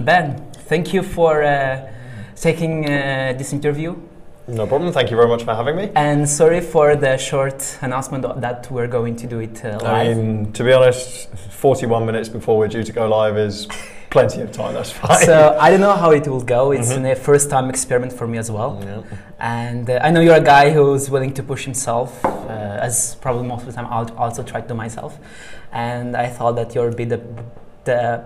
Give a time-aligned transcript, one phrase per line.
[0.00, 1.90] Ben, thank you for uh,
[2.36, 3.96] taking uh, this interview.
[4.48, 4.92] No problem.
[4.92, 5.90] Thank you very much for having me.
[5.94, 9.84] And sorry for the short announcement that we're going to do it uh, live.
[9.84, 13.68] I mean, to be honest, 41 minutes before we're due to go live is
[14.10, 14.74] plenty of time.
[14.74, 15.24] That's fine.
[15.24, 16.72] So I don't know how it will go.
[16.72, 17.12] It's Mhm.
[17.12, 18.80] a first time experiment for me as well.
[18.82, 19.02] Yeah.
[19.38, 22.28] And uh, I know you're a guy who's willing to push himself, uh,
[22.88, 25.18] as probably most of the time I'll also try to do myself.
[25.72, 27.20] And I thought that you'll be the,
[27.84, 28.24] the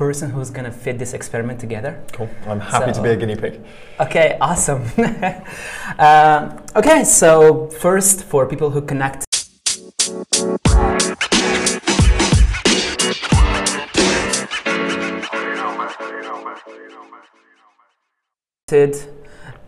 [0.00, 1.92] person who's gonna fit this experiment together.
[2.12, 2.30] Cool.
[2.46, 3.60] I'm happy to be a guinea pig.
[4.00, 4.82] Okay, awesome.
[5.98, 6.40] um,
[6.80, 9.26] okay, so first, for people who connect.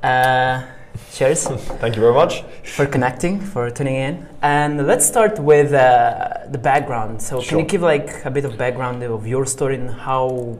[0.02, 0.62] Uh,
[1.12, 1.46] cheers
[1.82, 2.42] Thank you very much.
[2.64, 7.20] for connecting, for tuning in, and let's start with uh, the background.
[7.20, 10.58] So, can you give like a bit of background of your story and how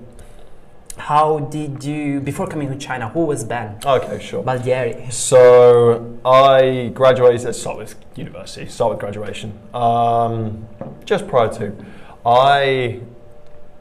[0.99, 3.09] how did you before coming to China?
[3.09, 4.45] Who was Ben Okay, sure.
[4.45, 5.11] Baldieri?
[5.11, 7.45] So I graduated.
[7.45, 8.69] Let's start with university.
[8.69, 9.59] Start with graduation.
[9.73, 10.69] Um,
[11.05, 11.75] just prior to,
[12.27, 13.01] I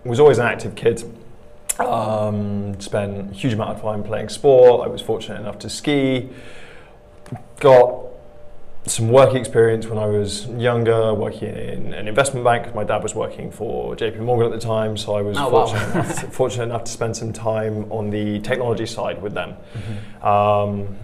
[0.06, 1.04] was always an active kid.
[1.80, 4.86] Um, spent a huge amount of time playing sport.
[4.86, 6.30] I was fortunate enough to ski.
[7.60, 8.06] Got
[8.88, 12.74] some work experience when I was younger, working in an investment bank.
[12.74, 15.68] My dad was working for JP Morgan at the time, so I was Oh, wow.
[15.68, 19.56] fortunate, enough to, fortunate enough to spend some time on the technology side with them.
[20.24, 20.98] Um,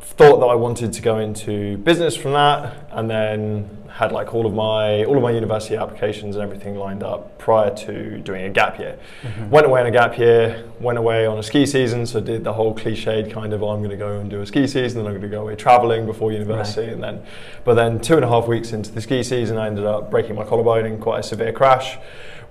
[0.00, 4.46] thought that I wanted to go into business from that, and then had like all
[4.46, 8.50] of my all of my university applications and everything lined up prior to doing a
[8.50, 8.98] gap year.
[9.22, 9.50] Mm-hmm.
[9.50, 12.54] Went away on a gap year, went away on a ski season, so did the
[12.54, 15.06] whole cliched kind of oh, I'm going to go and do a ski season, then
[15.06, 17.22] I'm going to go away traveling before university, and then
[17.64, 20.36] but then two and a half weeks into the ski season, I ended up breaking
[20.36, 21.98] my collarbone in quite a severe crash,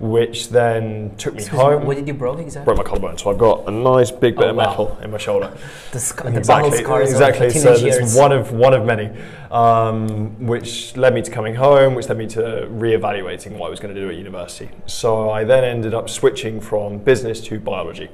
[0.02, 1.86] which then took me Excuse me, home.
[1.86, 2.64] what did you broke exactly?
[2.74, 4.64] Broke my collarbone, so I've got a nice big bit Oh, of wow.
[4.64, 5.56] metal in my shoulder.
[5.92, 7.50] The, sc- the Exactly, scars exactly.
[7.50, 9.10] So it's one of one of many,
[9.52, 13.78] um, which led me to coming home, which led me to re-evaluating what I was
[13.78, 14.70] going to do at university.
[14.86, 18.08] So I then ended up switching from business to biology.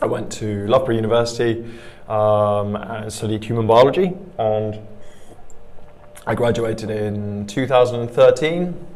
[0.00, 1.64] I went to Loughborough University
[2.08, 4.78] um, and studied human biology, and
[6.28, 8.86] I graduated in 2013.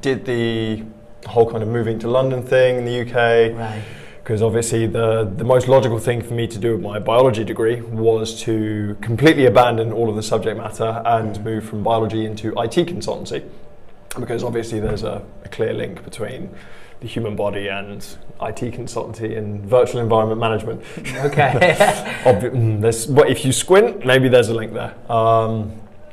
[0.00, 0.84] Did the
[1.26, 3.82] whole kind of moving to London thing in the UK Right.
[4.22, 7.80] because obviously the, the most logical thing for me to do with my biology degree
[7.80, 12.86] was to completely abandon all of the subject matter and move from biology into IT
[12.88, 13.42] consultancy
[14.18, 16.50] because obviously there's a, a clear link between
[17.00, 17.90] the human body and
[18.42, 20.80] IT consultancy and virtual environment management.
[21.16, 21.74] Okay.
[22.24, 24.94] Obvi- mm, there's, but if you squint, maybe there's a link there.
[25.10, 25.72] Um,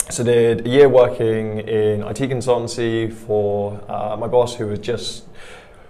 [0.10, 5.24] so did a year working in IT consultancy for uh, my boss, who was just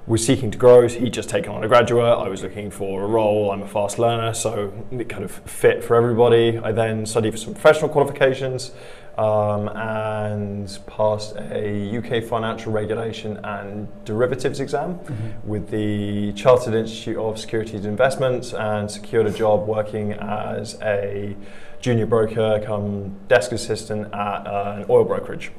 [0.09, 0.87] was seeking to grow.
[0.87, 2.17] He'd just taken on a graduate.
[2.17, 3.51] I was looking for a role.
[3.51, 6.57] I'm a fast learner, so it kind of fit for everybody.
[6.57, 8.71] I then studied for some professional qualifications
[9.19, 14.99] um, and passed a UK financial regulation and derivatives exam
[15.43, 21.35] with the Chartered Institute of Securities and Investments and secured a job working as a
[21.81, 25.51] junior broker come desk assistant at uh, an oil brokerage.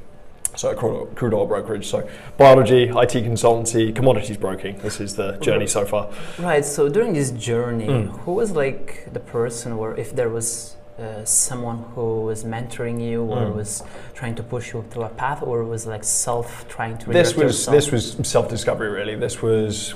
[0.57, 1.87] So crude oil brokerage.
[1.87, 4.77] So biology, IT consultancy, commodities broking.
[4.79, 6.11] This is the journey so far.
[6.39, 6.65] Right.
[6.65, 8.09] So during this journey, Mm.
[8.25, 13.23] who was like the person, or if there was uh, someone who was mentoring you,
[13.23, 13.55] or Mm.
[13.57, 17.11] was trying to push you through a path, or was like self trying to.
[17.11, 17.75] This was yourself?
[17.77, 19.15] this was self discovery really.
[19.15, 19.95] This was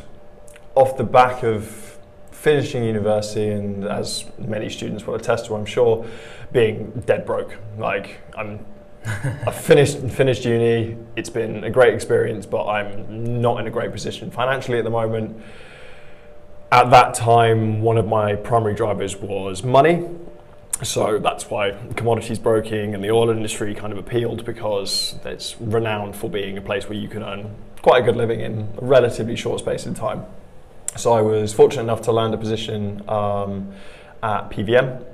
[0.77, 1.99] off the back of
[2.31, 6.05] finishing university and as many students will attest to, I'm sure,
[6.53, 7.57] being dead broke.
[7.79, 8.65] Like I'm
[9.47, 10.97] I finished finished uni.
[11.15, 14.91] It's been a great experience, but I'm not in a great position financially at the
[14.91, 15.43] moment.
[16.73, 20.09] At that time, one of my primary drivers was money.
[20.83, 26.17] So that's why commodities broking and the oil industry kind of appealed because it's renowned
[26.17, 29.37] for being a place where you can earn quite a good living in a relatively
[29.37, 30.25] short space of time.
[30.97, 33.73] So I was fortunate enough to land a position um,
[34.23, 35.05] at PVM.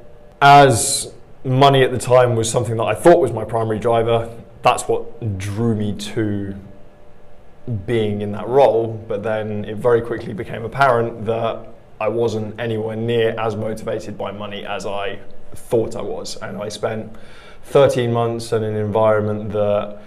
[0.41, 1.13] As
[1.45, 5.39] money at the time was something that I thought was my primary driver, that's what
[5.39, 6.55] drew me to
[7.87, 8.89] being in that role.
[9.09, 11.69] But then it very quickly became apparent that
[12.01, 15.19] I wasn't anywhere near as motivated by money as I
[15.55, 16.37] thought I was.
[16.37, 17.15] And I spent
[17.65, 19.99] 13 months in an environment that,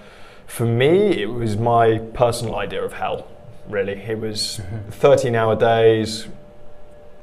[0.47, 3.27] for me, it was my personal idea of hell,
[3.68, 3.94] really.
[3.94, 4.59] It was
[4.91, 6.27] 13 hour days.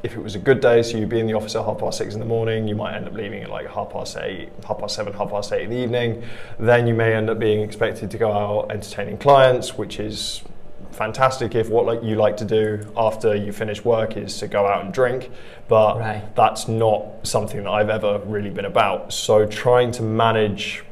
[0.03, 1.99] If it was a good day, so you'd be in the office at half past
[1.99, 4.79] six in the morning, you might end up leaving at like half past eight, half
[4.79, 6.23] past seven, half past eight in the evening.
[6.59, 10.43] Then you may end up being expected to go out entertaining clients, which is
[10.93, 14.67] fantastic if what like you like to do after you finish work is to go
[14.67, 15.31] out and drink,
[15.69, 16.35] but Right.
[16.35, 19.13] that's not something that I've ever really been about.
[19.13, 20.83] So trying to manage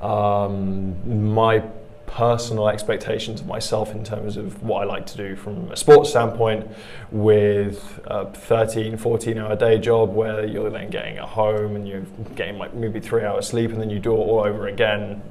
[0.00, 1.62] um, my
[2.08, 6.10] personal expectations of myself in terms of what I like to do from a sports
[6.10, 6.66] standpoint
[7.12, 12.06] with a 13, 14 hour day job where you're then getting at home and you're
[12.34, 15.22] getting like maybe three hours sleep and then you do it all over again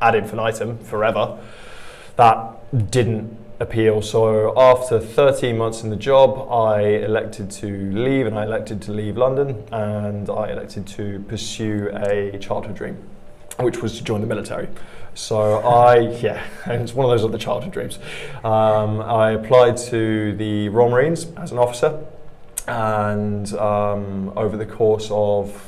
[0.00, 1.38] ad infinitum forever.
[2.16, 4.02] That didn't appeal.
[4.02, 8.92] So after 13 months in the job, I elected to leave and I elected to
[8.92, 12.96] leave London and I elected to pursue a childhood dream,
[13.58, 14.68] which was to join the military.
[15.18, 17.98] So I, yeah, and it's one of those other childhood dreams.
[18.44, 22.04] Um, I applied to the Royal Marines as an officer
[22.68, 25.64] and um, over the course of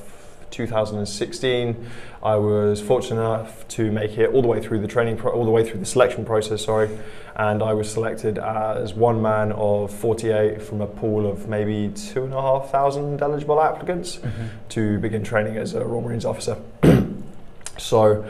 [0.53, 1.91] 2016,
[2.23, 5.45] I was fortunate enough to make it all the way through the training, pro- all
[5.45, 6.65] the way through the selection process.
[6.65, 6.97] Sorry,
[7.35, 12.23] and I was selected as one man of 48 from a pool of maybe two
[12.23, 14.21] and a half thousand eligible applicants
[14.71, 16.57] to begin training as a Royal Marines officer.
[17.79, 18.25] so.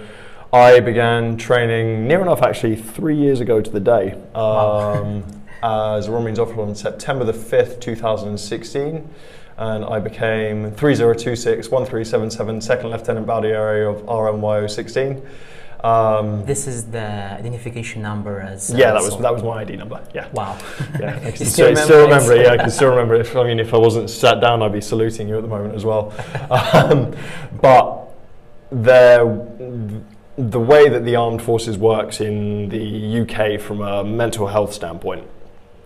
[0.53, 5.23] I began training near enough actually three years ago to the day um,
[5.63, 9.09] as a Royal Marines officer on September the 5th, 2016
[9.59, 15.23] and I became 3026 1377 Second Lieutenant Area of RMYO 16.
[15.85, 18.73] Um, This is the identification number as.
[18.73, 20.03] uh, yeah, that was that was my ID number.
[20.15, 20.59] Yeah, Wow.
[20.99, 21.17] yeah.
[21.25, 22.41] I can still still, still remember remember it?
[22.41, 22.45] it.
[22.47, 23.21] Yeah, I can still remember it.
[23.23, 25.75] If, I mean, if I wasn't sat down, I'd be saluting you at the moment
[25.77, 26.13] as well.
[26.51, 27.15] Um,
[27.63, 28.09] but
[28.73, 29.25] there,
[30.39, 35.27] the way that the armed forces works in the UK from a mental health standpoint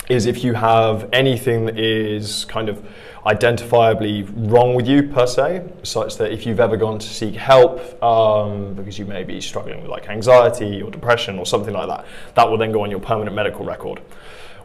[0.08, 2.86] is if you have anything that is kind of
[3.24, 8.02] identifiably wrong with you per se, such that if you've ever gone to seek help
[8.02, 12.04] um, because you may be struggling with like anxiety or depression or something like that,
[12.34, 14.00] that will then go on your permanent medical record,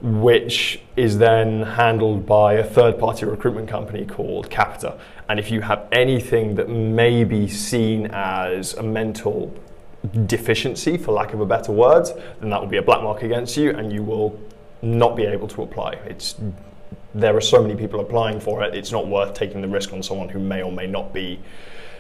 [0.02, 5.00] which is then handled by a third party recruitment company called Capita.
[5.30, 9.56] And if you have anything that may be seen as a mental
[10.26, 12.08] deficiency, for lack of a better word,
[12.40, 14.40] then that will be a black mark against you and you will
[14.82, 15.94] not be able to apply.
[16.06, 16.36] It's
[17.14, 18.76] there are so many people applying for it.
[18.76, 21.40] It's not worth taking the risk on someone who may or may not be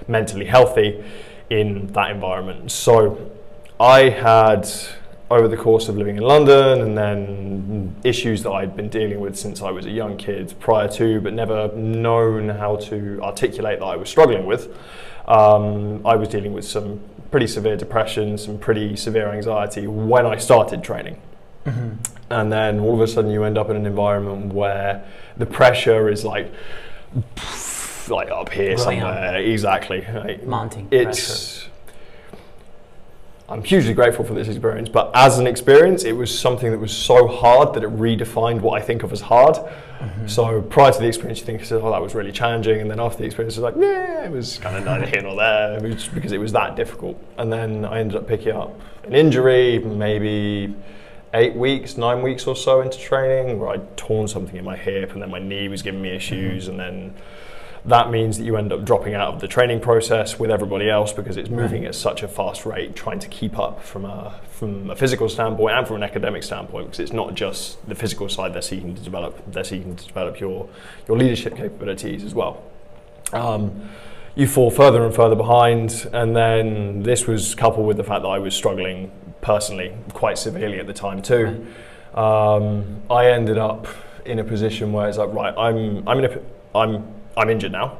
[0.07, 1.03] mentally healthy
[1.49, 2.71] in that environment.
[2.71, 3.31] So
[3.79, 4.69] I had
[5.31, 9.37] over the course of living in London and then issues that I'd been dealing with
[9.37, 13.85] since I was a young kid prior to, but never known how to articulate that
[13.85, 14.75] I was struggling with.
[15.27, 16.99] Um, I was dealing with some
[17.31, 21.21] pretty severe depression, some pretty severe anxiety when I started training.
[21.65, 22.31] Mm-hmm.
[22.31, 25.05] And then all of a sudden you end up in an environment where
[25.37, 26.51] the pressure is like,
[28.07, 28.79] like up here up.
[28.79, 29.37] somewhere.
[29.37, 30.05] Exactly.
[30.13, 31.69] Like, Mounting pressure.
[33.49, 36.95] I'm hugely grateful for this experience, but as an experience, it was something that was
[36.95, 39.55] so hard that it redefined what I think of as hard.
[39.55, 40.27] Mm-hmm.
[40.27, 43.17] So prior to the experience, you think, oh, that was really challenging, and then after
[43.17, 46.07] the experience, it's like, yeah, it was kind of neither here nor there, it was
[46.09, 47.19] because it was that difficult.
[47.39, 50.75] And then I ended up picking up an injury, maybe
[51.33, 55.13] eight weeks, nine weeks or so into training, where I'd torn something in my hip,
[55.13, 57.15] and then my knee was giving me issues, and then
[57.85, 61.13] that means that you end up dropping out of the training process with everybody else
[61.13, 64.89] because it's moving at such a fast rate, trying to keep up from a from
[64.89, 68.53] a physical standpoint and from an academic standpoint, because it's not just the physical side
[68.53, 70.67] they're seeking to develop; they're seeking to develop your
[71.07, 72.63] your leadership capabilities as well.
[73.31, 73.89] Um,
[74.35, 78.29] you fall further and further behind, and then this was coupled with the fact that
[78.29, 81.65] I was struggling personally quite severely at the time too.
[82.13, 83.87] Um, I ended up
[84.25, 86.39] in a position where it's like, right, I'm I'm in a
[86.77, 87.97] I'm I'm injured now.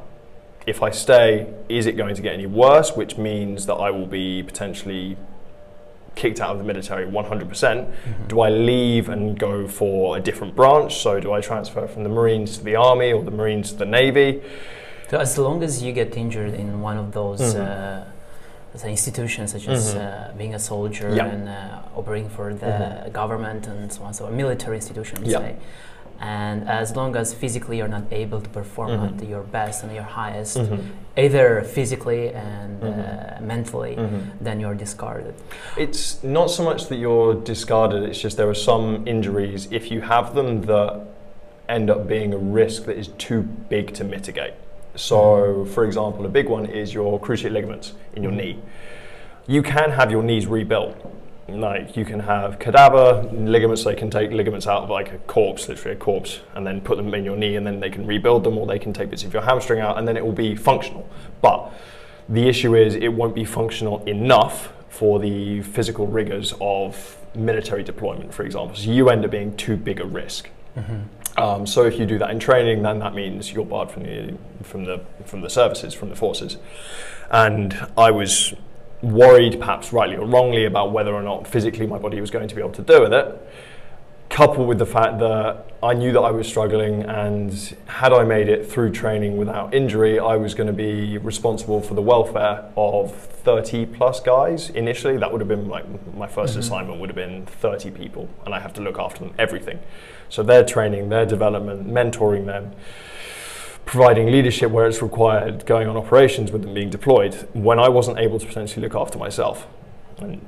[0.67, 2.91] If I stay, is it going to get any worse?
[2.95, 5.15] Which means that I will be potentially
[6.15, 7.47] kicked out of the military 100%.
[7.47, 7.87] percent
[8.27, 10.97] Do I leave and go for a different branch?
[10.97, 13.85] So do I transfer from the Marines to the Army or the Marines to the
[13.85, 14.41] Navy?
[15.09, 18.05] So as long as you get injured in one of those Mhm.
[18.83, 19.99] uh, institutions, such as Mhm.
[20.01, 21.25] uh, being a soldier Yeah.
[21.25, 21.53] and uh,
[21.99, 23.11] operating for the Mhm.
[23.13, 25.55] government and so on, so a military institution, let's say.
[26.21, 29.21] And as long as physically you're not able to perform Mhm.
[29.21, 30.79] at your best and your highest, Mhm.
[31.17, 33.41] either physically and uh, Mhm.
[33.41, 34.21] mentally, Mhm.
[34.41, 35.33] then you're discarded.
[35.77, 40.01] It's not so much that you're discarded, it's just there are some injuries, if you
[40.01, 40.99] have them, that
[41.69, 44.53] end up being a risk that is too big to mitigate.
[44.95, 48.57] So, for example, a big one is your cruciate ligaments in your knee.
[49.47, 50.95] You can have your knees rebuilt.
[51.57, 55.67] Like you can have cadaver ligaments, they can take ligaments out of like a corpse,
[55.67, 58.43] literally a corpse, and then put them in your knee, and then they can rebuild
[58.43, 60.55] them, or they can take bits of your hamstring out, and then it will be
[60.55, 61.09] functional.
[61.41, 61.71] But
[62.27, 68.33] the issue is it won't be functional enough for the physical rigors of military deployment,
[68.33, 68.75] for example.
[68.75, 70.49] So you end up being too big a risk.
[71.37, 74.37] Um, so if you do that in training, then that means you're barred from the
[74.63, 76.57] from the from the services, from the forces.
[77.31, 78.53] And I was
[79.01, 82.55] worried, perhaps rightly or wrongly, about whether or not physically my body was going to
[82.55, 83.49] be able to do with it.
[84.29, 87.51] Coupled with the fact that I knew that I was struggling, and
[87.87, 91.95] had I made it through training without injury, I was going to be responsible for
[91.95, 95.17] the welfare of 30 plus guys initially.
[95.17, 96.59] That would have been like my 1st mm-hmm.
[96.59, 99.79] assignment would have been 30 people, and I have to look after them everything.
[100.29, 102.73] So their training, their development, mentoring them,
[103.89, 107.33] providing leadership where it's required, going on operations with them being deployed.
[107.53, 109.67] When I wasn't able to potentially look after myself,
[110.19, 110.39] and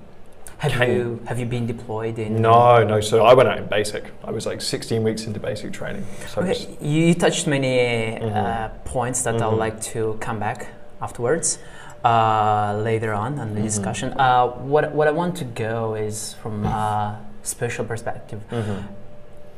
[0.59, 2.31] Have Can- you have you been deployed in?
[2.39, 3.01] no, no.
[3.01, 4.03] So I went out in basic.
[4.23, 6.03] I was like 16 weeks into basic training.
[6.31, 7.77] So Okay, you touched many
[8.21, 8.69] uh, Mhm.
[8.95, 9.41] points that Mhm.
[9.53, 10.59] I'd like to come back
[11.01, 11.57] afterwards,
[12.05, 13.69] uh, later on in the Mhm.
[13.71, 14.07] discussion.
[14.19, 18.39] Uh, what what I want to go is from a spiritual perspective.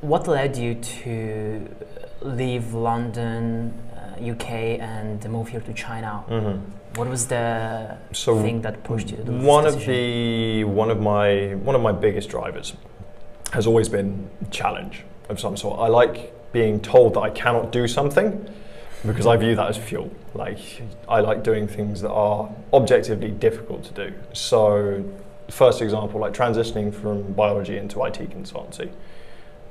[0.03, 1.65] What led you to
[2.21, 6.25] leave London, uh, UK, and move here to China?
[6.29, 6.59] Mhm.
[6.97, 10.91] What was the So thing that pushed you to do this one of the one
[10.91, 12.73] of my one of my biggest drivers
[13.53, 15.79] has always been challenge of some sort.
[15.79, 18.45] I like being told that I cannot do something
[19.07, 20.09] because I view that as fuel.
[20.33, 20.59] Like
[21.07, 24.13] I like doing things that are objectively difficult to do.
[24.33, 25.01] So
[25.49, 28.89] first example, like transitioning from biology into IT consultancy.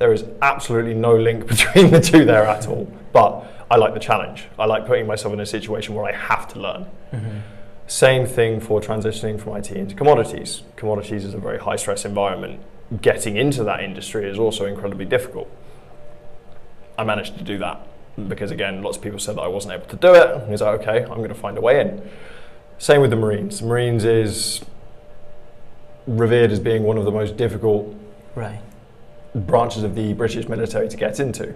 [0.03, 2.93] There is absolutely no link between the two there at all.
[3.13, 4.47] But I like the challenge.
[4.59, 6.87] I like putting myself in a situation where I have to learn.
[7.13, 7.43] Mhm.
[7.87, 10.63] Same thing for transitioning from IT into commodities.
[10.75, 12.59] Commodities is a very high stress environment.
[13.01, 15.49] Getting into that industry is also incredibly difficult.
[16.99, 17.79] I managed to do that
[18.29, 20.29] because, again, lots of people said that I wasn't able to do it.
[20.31, 22.03] And like, okay, I'm going to find a way in.
[22.79, 23.61] Same with the Marines.
[23.61, 24.63] The Marines is
[26.09, 27.95] revered as being one of the most difficult
[28.35, 28.59] Right.
[29.35, 31.55] Branches of the British military to get into,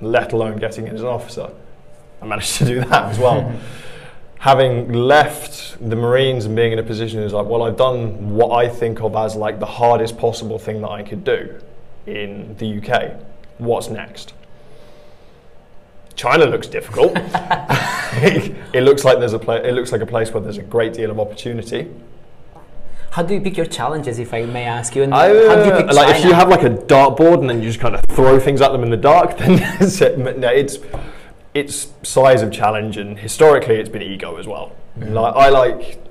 [0.00, 1.50] let alone getting in as an officer.
[2.20, 3.52] I managed to do that as well.
[4.38, 8.50] Having left the Marines and being in a position is like, well, I've done what
[8.50, 11.60] I think of as like the hardest possible thing that I could do
[12.06, 13.20] in the UK.
[13.58, 14.34] What's next?
[16.16, 17.12] China looks difficult.
[17.16, 20.92] it looks like there's a pla- it looks like a place where there's a great
[20.92, 21.88] deal of opportunity.
[23.12, 25.02] How do you pick your challenges, if I may ask you?
[25.02, 27.50] And I, how do you uh, pick like if you have like a dartboard and
[27.50, 30.48] then you just kind of throw things at them in the dark, then it's, no,
[30.48, 30.78] it's
[31.52, 34.74] it's size of challenge and historically it's been ego as well.
[34.96, 36.02] Like I like,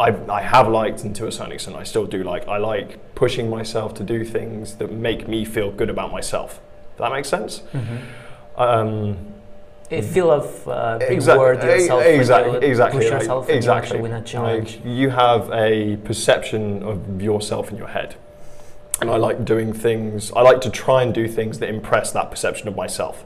[0.00, 3.14] I I have liked and to a certain extent I still do like I like
[3.14, 6.60] pushing myself to do things that make me feel good about myself.
[6.96, 7.62] Does that make sense?
[7.72, 8.00] Mhm.
[8.56, 9.16] Um,
[9.90, 13.56] a feel of uh, Exact- reward yourself e- when exactly, you exactly, push yourself and
[13.56, 14.00] exactly.
[14.00, 14.76] win a challenge.
[14.76, 18.16] Like, you have a perception of yourself in your head,
[19.00, 20.30] and I like doing things.
[20.32, 23.24] I like to try and do things that impress that perception of myself.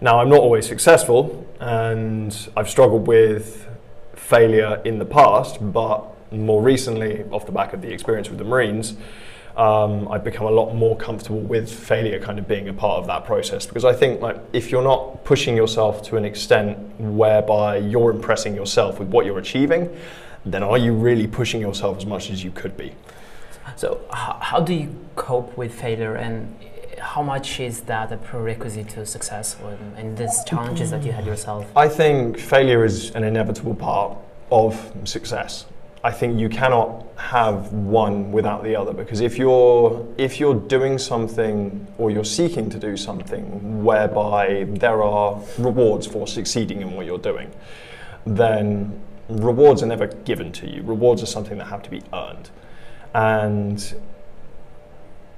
[0.00, 3.66] Now, I'm not always successful, and I've struggled with
[4.14, 8.44] failure in the past, but more recently, off the back of the experience with the
[8.44, 8.96] Marines,
[9.56, 13.06] um, I've become a lot more comfortable with failure kind of being a part of
[13.06, 17.78] that process because I think like if you're not pushing yourself to an extent whereby
[17.78, 19.96] you're impressing yourself with what you're achieving,
[20.44, 22.92] then are you really pushing yourself as much as you could be?
[23.74, 26.54] So, how, how do you cope with failure, and
[27.00, 29.56] how much is that a prerequisite to success
[29.98, 31.66] in these challenges that you had yourself?
[31.74, 34.16] I think failure is an inevitable part
[34.50, 35.66] of success.
[36.06, 40.98] I think you cannot have one without the other because if you're if you're doing
[40.98, 47.06] something or you're seeking to do something whereby there are rewards for succeeding in what
[47.06, 47.50] you're doing,
[48.24, 50.84] then rewards are never given to you.
[50.84, 52.50] Rewards are something that have to be earned.
[53.12, 53.78] And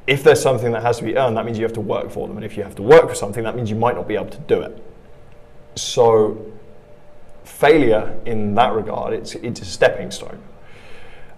[0.06, 2.28] if there's something that has to be earned, that means you have to work for
[2.28, 2.36] them.
[2.36, 4.32] And if you have to work for something, that means you might not be able
[4.36, 4.84] to do it.
[5.76, 6.52] So
[7.44, 10.38] failure in that regard, it's, it's a stepping stone.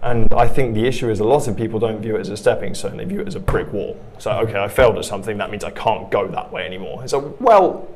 [0.03, 2.37] And I think the issue is a lot of people don't view it as a
[2.37, 4.03] stepping stone, they view it as a brick wall.
[4.17, 7.03] So, okay, I failed at something, that means I can't go that way anymore.
[7.03, 7.87] It's So, well,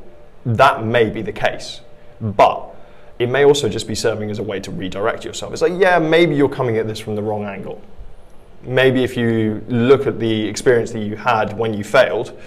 [0.46, 1.82] that may be the case,
[2.22, 2.76] but
[3.18, 5.54] it may also just be serving as a way to redirect yourself.
[5.54, 7.82] It's like, yeah, maybe you're coming at this from the wrong angle.
[8.62, 12.40] Maybe if you look at the experience that you had when you failed,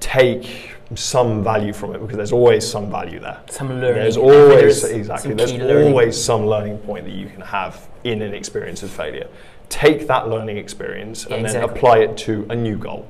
[0.00, 3.40] take some value from it because there's always some value there.
[3.50, 4.02] Some learning.
[4.02, 5.34] There's always there's exactly.
[5.34, 5.88] There's learning.
[5.88, 9.28] always some learning point that you can have in an experience of failure.
[9.68, 13.08] Take that learning experience Yeah, and then apply it to a new goal.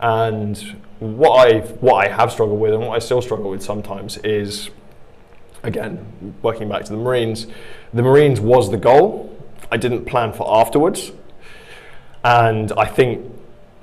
[0.00, 0.56] And
[1.00, 4.70] what I what I have struggled with and what I still struggle with sometimes is,
[5.62, 7.46] again, working back to the Marines.
[7.92, 9.32] The Marines was the goal,
[9.70, 11.12] I didn't plan for afterwards.
[12.24, 13.30] And I think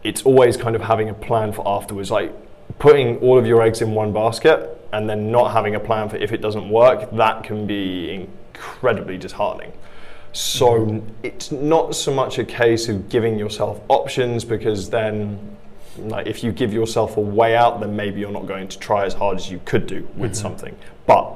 [0.04, 2.32] it's always kind of having a plan for afterwards, like
[2.80, 6.18] putting all of your eggs in one basket and then not having a plan for
[6.18, 9.72] if it doesn't work, that can be incredibly disheartening.
[10.32, 11.10] So mm-hmm.
[11.24, 15.58] it's not so much a case of giving yourself options because then
[15.98, 19.06] like if you give yourself a way out then maybe you're not going to try
[19.06, 20.42] as hard as you could do with mm-hmm.
[20.42, 20.76] something.
[21.06, 21.36] But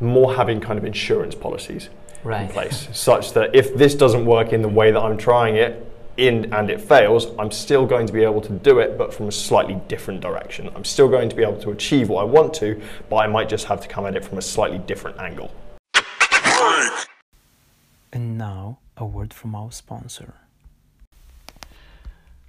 [0.00, 1.88] more having kind of insurance policies
[2.24, 2.42] right.
[2.42, 5.91] in place such that if this doesn't work in the way that I'm trying it,
[6.16, 9.28] in and it fails, I'm still going to be able to do it, but from
[9.28, 10.70] a slightly different direction.
[10.74, 13.48] I'm still going to be able to achieve what I want to, but I might
[13.48, 15.50] just have to come at it from a slightly different angle.
[18.12, 20.34] And now, a word from our sponsor.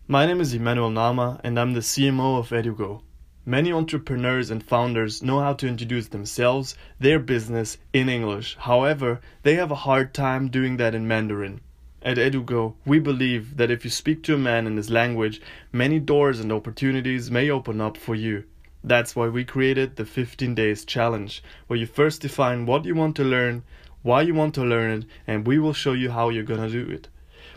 [0.07, 3.01] My name is Emmanuel Nama, and I'm the CMO of Edugo.
[3.45, 8.57] Many entrepreneurs and founders know how to introduce themselves, their business, in English.
[8.59, 11.61] However, they have a hard time doing that in Mandarin.
[12.05, 15.39] At Edugo, we believe that if you speak to a man in his language,
[15.71, 18.43] many doors and opportunities may open up for you.
[18.83, 23.15] That's why we created the 15 Days Challenge, where you first define what you want
[23.15, 23.63] to learn,
[24.01, 26.85] why you want to learn it, and we will show you how you're gonna do
[26.89, 27.07] it.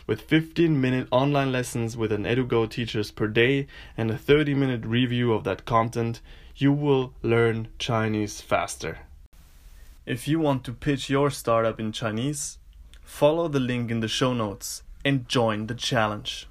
[0.06, 4.86] With 15 minute online lessons with an Edugo teachers per day and a 30 minute
[4.86, 6.20] review of that content,
[6.54, 9.00] you will learn Chinese faster.
[10.06, 12.58] If you want to pitch your startup in Chinese,
[13.06, 16.48] follow the link in the show notes and join the challenge.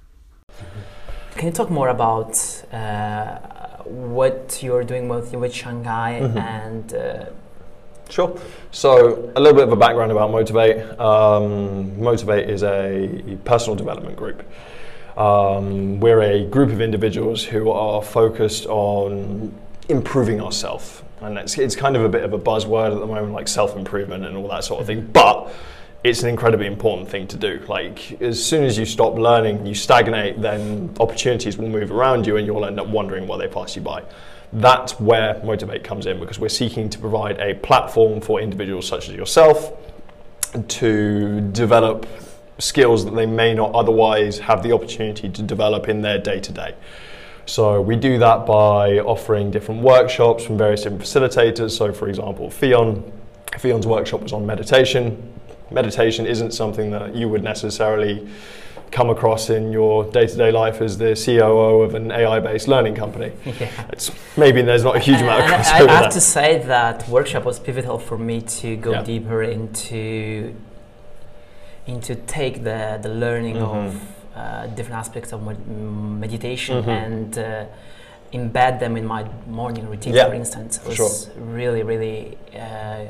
[1.36, 2.34] Can you talk more about
[2.72, 3.36] uh,
[3.84, 6.38] what you're doing with, with Shanghai mm-hmm.
[6.38, 6.94] and?
[6.94, 7.26] Uh,
[8.08, 8.38] Sure.
[8.70, 10.78] So, a little bit of a background about Motivate.
[11.00, 14.48] Um, Motivate is a personal development group.
[15.16, 19.52] Um, we're a group of individuals who are focused on
[19.88, 21.02] improving ourselves.
[21.20, 23.76] And it's, it's kind of a bit of a buzzword at the moment, like self
[23.76, 25.04] improvement and all that sort of thing.
[25.12, 25.52] But
[26.08, 27.60] it's an incredibly important thing to do.
[27.68, 32.36] Like as soon as you stop learning, you stagnate, then opportunities will move around you,
[32.36, 34.04] and you'll end up wondering why they pass you by.
[34.52, 39.08] That's where Motivate comes in because we're seeking to provide a platform for individuals such
[39.08, 39.72] as yourself
[40.68, 42.06] to develop
[42.58, 46.52] skills that they may not otherwise have the opportunity to develop in their day to
[46.52, 46.74] day.
[47.46, 51.72] So we do that by offering different workshops from various different facilitators.
[51.72, 53.02] So for example, Fion,
[53.58, 55.35] Fion's workshop was on meditation
[55.70, 58.26] meditation isn't something that you would necessarily
[58.90, 63.32] come across in your day-to-day life as the COO of an AI-based learning company.
[63.44, 63.70] Yeah.
[63.90, 65.88] It's, maybe there's not a huge amount of crossover.
[65.88, 66.10] I, I have there.
[66.10, 69.02] to say that workshop was pivotal for me to go yeah.
[69.02, 70.54] deeper into
[71.86, 73.86] into take the the learning mm-hmm.
[73.86, 74.02] of
[74.34, 75.40] uh, different aspects of
[76.20, 76.90] meditation mm-hmm.
[76.90, 77.64] and uh,
[78.32, 80.14] embed them in my morning routine.
[80.14, 80.28] Yeah.
[80.28, 81.10] For instance, it was sure.
[81.36, 83.06] really really uh,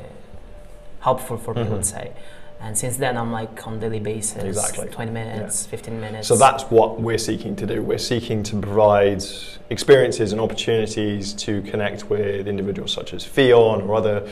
[1.01, 1.69] helpful for mm-hmm.
[1.69, 1.75] me.
[1.75, 2.11] Would say.
[2.59, 4.87] And since then, I'm like on daily basis, exactly.
[4.87, 5.71] 20 minutes, yeah.
[5.71, 6.27] 15 minutes.
[6.27, 7.83] So that's what we're seeking to do.
[7.83, 9.23] We're seeking to provide
[9.69, 14.27] experiences and opportunities to connect with individuals such as Fion or other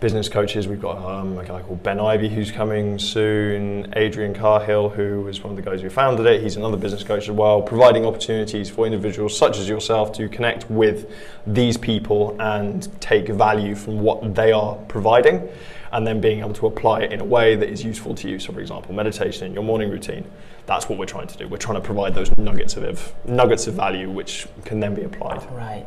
[0.00, 0.66] business coaches.
[0.66, 5.42] We've got um, a guy called Ben Ivy who's coming soon, Adrian Carhill, who was
[5.44, 6.42] one of the guys who founded it.
[6.42, 10.68] He's another business coach as well, providing opportunities for individuals such as yourself to connect
[10.70, 11.10] with
[11.46, 15.48] these people and take value from what they are providing
[15.92, 18.38] and then being able to apply it in a way that is useful to you.
[18.38, 20.24] So, for example, meditation in your morning routine.
[20.66, 21.48] That's what we're trying to do.
[21.48, 25.50] We're trying to provide those nuggets of nuggets of value, which can then be applied.
[25.50, 25.86] Right.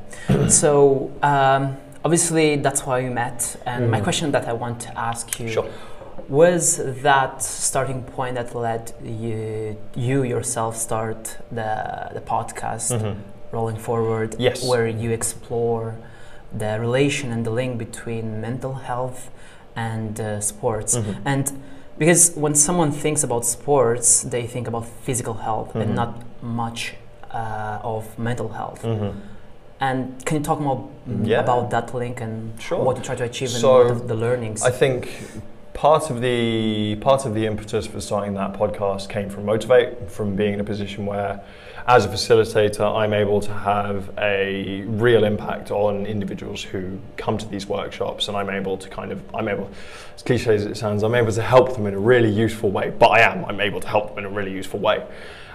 [0.52, 1.12] so.
[1.22, 3.90] Um, obviously, that's why we met, and mm.
[3.90, 5.70] my question that I want to ask you sure.
[6.28, 13.20] was that starting point that led you, you yourself, start the the podcast, mm-hmm.
[13.52, 14.68] rolling forward, yes.
[14.68, 15.96] where you explore
[16.52, 19.30] the relation and the link between mental health
[19.76, 20.98] and uh, sports.
[20.98, 21.28] Mm-hmm.
[21.28, 21.52] And
[21.98, 25.82] because when someone thinks about sports, they think about physical health mm-hmm.
[25.82, 26.96] and not much
[27.32, 28.82] uh, of mental health.
[28.84, 29.20] Mm-hmm.
[29.80, 30.90] And can you talk more
[31.24, 31.40] yeah.
[31.40, 32.84] about that link and sure.
[32.84, 34.62] what you try to achieve so and what the learnings?
[34.62, 35.10] I think
[35.74, 40.36] part of the part of the impetus for starting that podcast came from motivate, from
[40.36, 41.42] being in a position where
[41.88, 47.48] as a facilitator, I'm able to have a real impact on individuals who come to
[47.48, 49.70] these workshops, and I'm able to kind of, I'm able,
[50.16, 52.92] as cliche as it sounds, I'm able to help them in a really useful way.
[52.92, 55.06] But I am, I'm able to help them in a really useful way.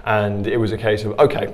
[0.05, 1.53] And it was a case of, okay,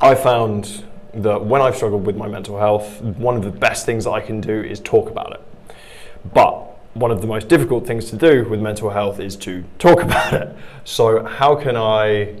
[0.00, 4.06] I found that when I've struggled with my mental health, one of the best things
[4.06, 5.40] I can do is talk about it.
[6.32, 10.02] But one of the most difficult things to do with mental health is to talk
[10.02, 10.56] about it.
[10.84, 12.36] So, how can I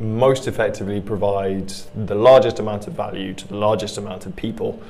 [0.00, 4.80] most effectively provide the largest amount of value to the largest amount of people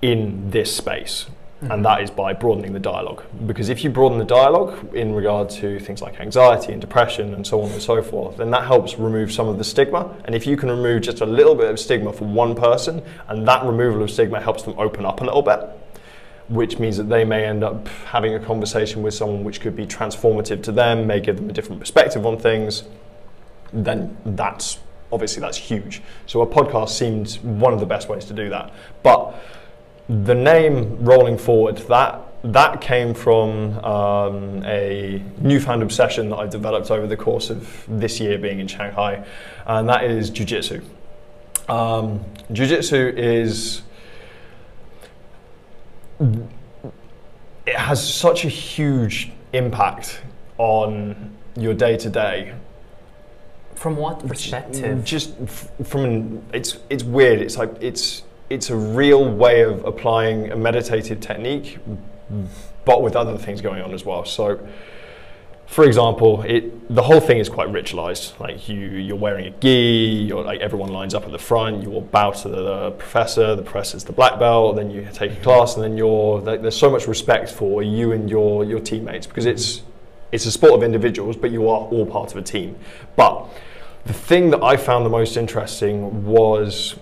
[0.00, 1.26] in this space.
[1.60, 1.82] and mm-hmm.
[1.82, 3.22] that is by broadening the dialogue.
[3.46, 7.46] Because if you broaden the dialogue in regard to things like anxiety and depression and
[7.46, 10.12] so on and so forth, then that helps remove some of the stigma.
[10.24, 13.46] And if you can remove just a little bit of stigma for one person, and
[13.46, 15.60] that removal of stigma helps them open up a little bit,
[16.48, 19.86] which means that they may end up having a conversation with someone which could be
[19.86, 22.82] transformative to them, may give them a different perspective on things,
[23.72, 24.78] then that's
[25.12, 26.02] obviously that's huge.
[26.26, 28.72] So a podcast seemed one of the best ways to do that.
[29.02, 29.34] But
[30.08, 36.90] the name rolling forward that that came from um, a newfound obsession that I've developed
[36.90, 39.24] over the course of this year being in Shanghai,
[39.64, 40.82] and that is jujitsu.
[41.68, 43.82] Um, jiu-jitsu is
[47.66, 50.20] it has such a huge impact
[50.58, 52.54] on your day to day
[53.82, 55.04] From what perspective?
[55.04, 55.34] just
[55.82, 57.40] from an, it's it's weird.
[57.40, 61.80] It's like it's it's a real way of applying a meditative technique,
[62.84, 64.24] but with other things going on as well.
[64.24, 64.64] So,
[65.66, 68.38] for example, it the whole thing is quite ritualized.
[68.38, 70.26] Like you you're wearing a gi.
[70.28, 71.82] You're like everyone lines up at the front.
[71.82, 73.56] You will bow to the professor.
[73.56, 74.76] The professor's the black belt.
[74.76, 78.12] Then you take a class, and then you're like, there's so much respect for you
[78.12, 79.82] and your your teammates because it's
[80.30, 82.76] it's a sport of individuals, but you are all part of a team.
[83.16, 83.48] But
[84.04, 86.96] the thing that I found the most interesting was,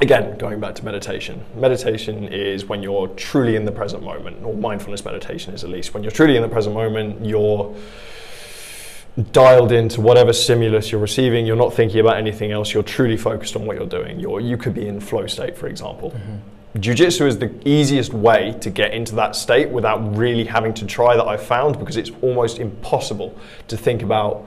[0.00, 1.44] again, going back to meditation.
[1.54, 5.94] Meditation is when you're truly in the present moment, or mindfulness meditation is at least.
[5.94, 7.74] When you're truly in the present moment, you're
[9.32, 11.46] dialed into whatever stimulus you're receiving.
[11.46, 12.72] You're not thinking about anything else.
[12.72, 14.20] You're truly focused on what you're doing.
[14.20, 16.10] You're, you could be in flow state, for example.
[16.10, 16.80] Mm-hmm.
[16.80, 21.16] Jiu-jitsu is the easiest way to get into that state without really having to try
[21.16, 24.46] that I've found because it's almost impossible to think about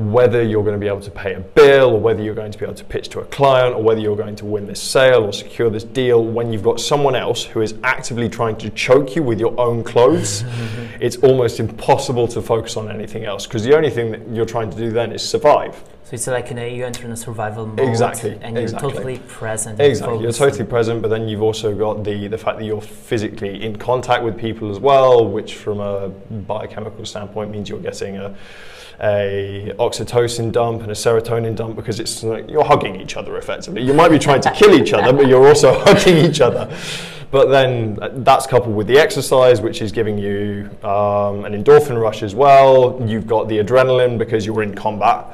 [0.00, 2.58] whether you're going to be able to pay a bill or whether you're going to
[2.58, 5.24] be able to pitch to a client or whether you're going to win this sale
[5.24, 9.14] or secure this deal when you've got someone else who is actively trying to choke
[9.14, 10.42] you with your own clothes
[11.00, 14.70] it's almost impossible to focus on anything else because the only thing that you're trying
[14.70, 17.88] to do then is survive so it's like a, you enter in a survival mode,
[17.88, 18.92] Exactly, and you're exactly.
[18.94, 19.78] totally present.
[19.78, 23.62] Exactly, you're totally present, but then you've also got the, the fact that you're physically
[23.62, 28.36] in contact with people as well, which from a biochemical standpoint means you're getting a,
[29.00, 33.82] a oxytocin dump and a serotonin dump because it's like you're hugging each other effectively.
[33.82, 36.74] You might be trying to kill each other, but you're also hugging each other.
[37.30, 42.00] But then uh, that's coupled with the exercise, which is giving you um, an endorphin
[42.00, 43.00] rush as well.
[43.06, 45.26] You've got the adrenaline because you're in combat.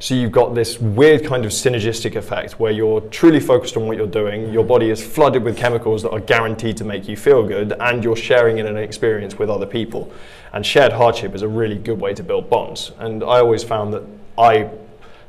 [0.00, 3.96] So you've got this weird kind of synergistic effect where you're truly focused on what
[3.96, 4.52] you're doing.
[4.52, 8.04] Your body is flooded with chemicals that are guaranteed to make you feel good, and
[8.04, 10.12] you're sharing in an experience with other people.
[10.52, 12.92] And shared hardship is a really good way to build bonds.
[12.98, 14.02] And I always found that
[14.36, 14.70] I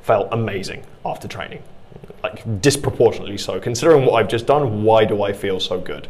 [0.01, 1.61] felt amazing after training,
[2.23, 3.59] like disproportionately so.
[3.59, 6.07] Considering what I've just done, why do I feel so good?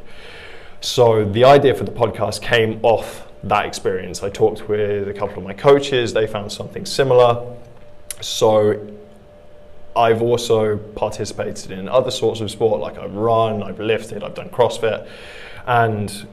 [0.82, 4.24] So the idea for the podcast came off that experience.
[4.24, 7.56] I talked with a couple of my coaches, they found something similar.
[8.21, 8.95] So
[9.95, 14.49] I've also participated in other sorts of sport, like I've run, I've lifted, I've done
[14.49, 15.08] CrossFit,
[15.65, 16.28] and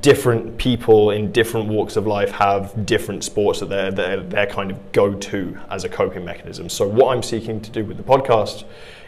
[0.00, 4.70] different people in different walks of life have different sports that they're, they're, they're kind
[4.70, 6.68] of go to as a coping mechanism.
[6.68, 8.64] So, what I'm seeking to do with the podcast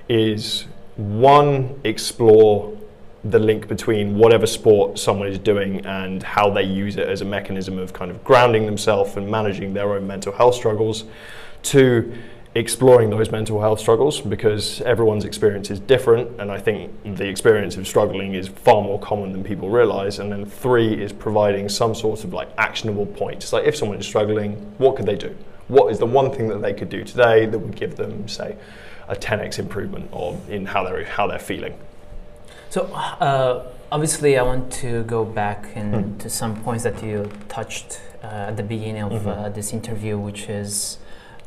[0.08, 2.76] is one, explore
[3.24, 7.24] the link between whatever sport someone is doing and how they use it as a
[7.24, 11.04] mechanism of kind of grounding themselves and managing their own mental health struggles.
[11.62, 12.12] Two,
[12.54, 17.78] exploring those mental health struggles because everyone's experience is different and I think the experience
[17.78, 21.94] of struggling is far more common than people realize and then three is providing some
[21.94, 25.34] sort of like actionable points like if someone is struggling what could they do
[25.68, 28.54] what is the one thing that they could do today that would give them say
[29.08, 31.74] a 10x improvement or in how they're how they're feeling
[32.68, 32.82] So
[33.20, 35.94] uh, obviously, I want to go back Hmm.
[35.94, 39.26] into some points that you touched uh, at the beginning of Mhm.
[39.26, 40.98] uh, this interview, which is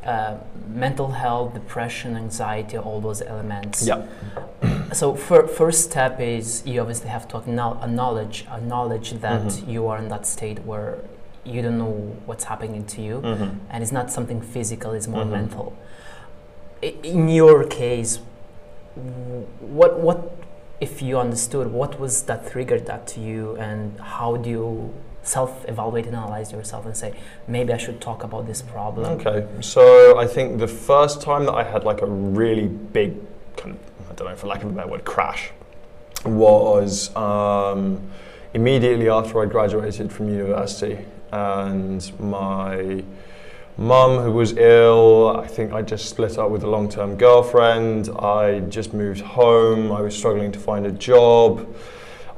[0.06, 0.36] uh,
[0.68, 3.86] mental health, depression, anxiety, all those elements.
[3.86, 4.06] yeah
[5.00, 9.68] So fir- first step is you obviously have to acknow- acknowledge acknowledge that Mhm.
[9.72, 10.92] you are in that state where
[11.52, 11.96] you don't know
[12.28, 13.50] what's happening to you, mm-hmm.
[13.70, 15.30] and it's not something physical; it's more Mhm.
[15.40, 15.66] mental.
[16.82, 18.12] I- In your case,
[19.78, 20.18] what what
[20.80, 24.92] if you understood what was that triggered that to you, and how do you
[25.26, 27.12] self-evaluate and analyze yourself and say
[27.48, 29.20] maybe I should talk about this problem?
[29.20, 33.16] Okay, so I think the first time that I had like a really big
[33.56, 35.50] kind of, I don't know, for lack of a better word, crash
[36.24, 38.00] was um,
[38.54, 43.02] immediately after I graduated from university and my
[43.76, 48.60] mum who was ill, I think I just split up with a long-term girlfriend, I
[48.60, 51.66] just moved home, I was struggling to find a job.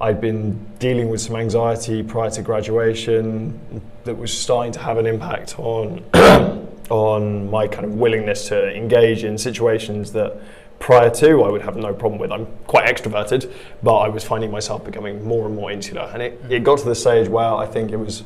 [0.01, 5.07] I'd been dealing with some anxiety prior to graduation that was starting to have an
[5.07, 6.05] impact on
[6.91, 10.41] on my kind of willingness to engage in situations that
[10.79, 12.31] prior to I would have no problem with.
[12.31, 16.11] I'm quite extroverted, but I was finding myself becoming more and more insular.
[16.15, 18.23] And it, it got to the stage where I think it was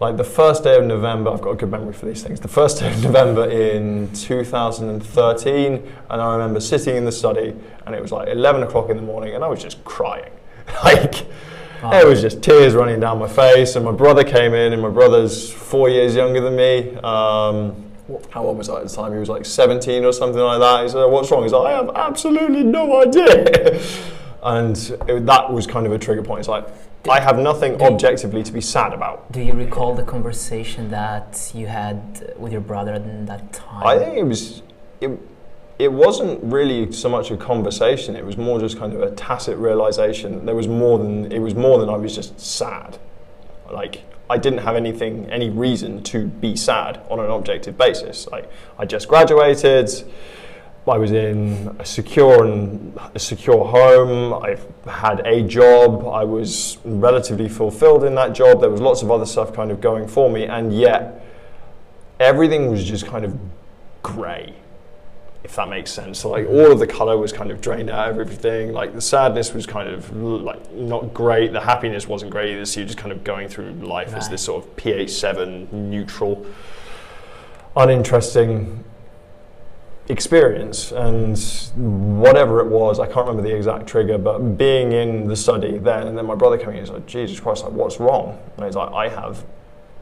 [0.00, 2.40] like the first day of November, I've got a good memory for these things.
[2.40, 5.72] The first day of November in 2013,
[6.10, 7.54] and I remember sitting in the study,
[7.86, 10.30] and it was like 11 o'clock in the morning, and I was just crying.
[10.84, 11.26] like,
[11.82, 11.98] Wow.
[11.98, 14.90] it was just tears running down my face, and my brother came in, and my
[14.90, 16.94] brother's four years younger than me.
[16.96, 17.90] Um,
[18.30, 19.12] how old was I at the time?
[19.12, 20.82] He was like 17 or something like that.
[20.82, 21.42] He said, What's wrong?
[21.44, 23.80] He's like, I have absolutely no idea.
[24.42, 24.76] and
[25.08, 26.40] it, that was kind of a trigger point.
[26.40, 26.66] It's like,
[27.08, 29.32] I have nothing objectively to be sad about.
[29.32, 33.86] Do you recall the conversation that you had with your brother at that time?
[33.86, 34.62] I think it was
[35.00, 35.18] it,
[35.80, 38.14] it wasn't really so much a conversation.
[38.14, 40.44] It was more just kind of a tacit realization.
[40.44, 42.98] There was more than it was more than I was just sad.
[43.70, 48.26] Like I didn't have anything, any reason to be sad on an objective basis.
[48.28, 49.90] Like I just graduated.
[50.86, 54.34] I was in a secure and a secure home.
[54.34, 54.56] I
[54.90, 56.06] had a job.
[56.06, 58.60] I was relatively fulfilled in that job.
[58.60, 61.24] There was lots of other stuff kind of going for me, and yet
[62.18, 63.38] everything was just kind of
[64.02, 64.54] grey,
[65.42, 66.20] if that makes sense.
[66.20, 68.72] So like all of the color was kind of drained out of everything.
[68.72, 71.52] Like the sadness was kind of like not great.
[71.52, 72.66] The happiness wasn't great either.
[72.66, 76.46] So you're just kind of going through life as this sort of pH seven neutral,
[77.76, 78.84] uninteresting
[80.10, 81.38] experience and
[82.20, 86.08] whatever it was i can't remember the exact trigger but being in the study then
[86.08, 88.74] and then my brother came in he's like jesus christ like what's wrong and he's
[88.74, 89.44] like i have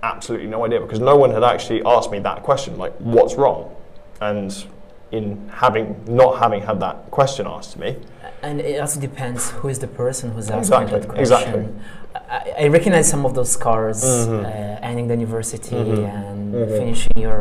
[0.03, 3.75] absolutely no idea because no one had actually asked me that question like what's wrong
[4.23, 4.67] and
[5.11, 7.97] in having not having had that question asked to me
[8.43, 11.21] And it also depends who is the person who's asking Exactly, that question.
[11.21, 11.69] exactly.
[12.15, 14.45] I, I recognize some of those scars, Mhm.
[14.45, 16.05] uh, ending the university Mhm.
[16.17, 16.79] and Mhm.
[16.81, 17.41] finishing your.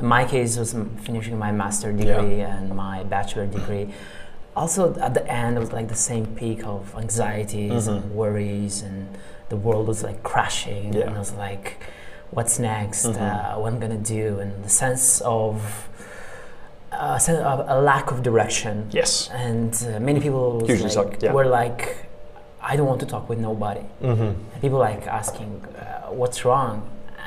[0.00, 0.72] In my case, was
[1.08, 3.86] finishing my master degree and my bachelor degree.
[4.56, 8.98] Also, at the end, it was like the same peak of anxieties and worries, and
[9.52, 10.92] the world was like crashing.
[10.92, 11.06] Yeah.
[11.06, 11.66] And I was like,
[12.36, 13.06] "What's next?
[13.06, 13.20] Mhm.
[13.20, 15.06] Uh, what I'm gonna do?" And the sense
[15.42, 15.54] of
[17.18, 21.32] sense of a lack of direction yes and uh, many people like, sucked, yeah.
[21.32, 21.82] were like
[22.60, 24.32] i don't want to talk with nobody mm-hmm.
[24.60, 26.76] people like asking uh, what's wrong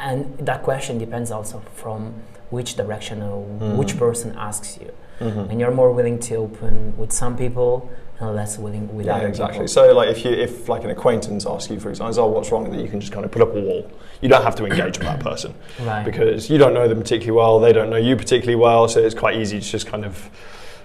[0.07, 2.13] and that question depends also from
[2.51, 3.75] which direction or Mhm.
[3.79, 5.49] which person asks you Mm-hmm.
[5.49, 7.71] and you're more willing to open with some people
[8.19, 9.67] and less willing with Yeah, exactly.
[9.67, 12.69] So, like, if you if like an acquaintance asks you, for example, "Oh, what's wrong?"
[12.71, 13.89] That you can just kind of put up a wall.
[14.21, 17.37] You don't have to engage with that person right because you don't know them particularly
[17.37, 17.59] well.
[17.59, 18.87] They don't know you particularly well.
[18.87, 20.29] So it's quite easy to just kind of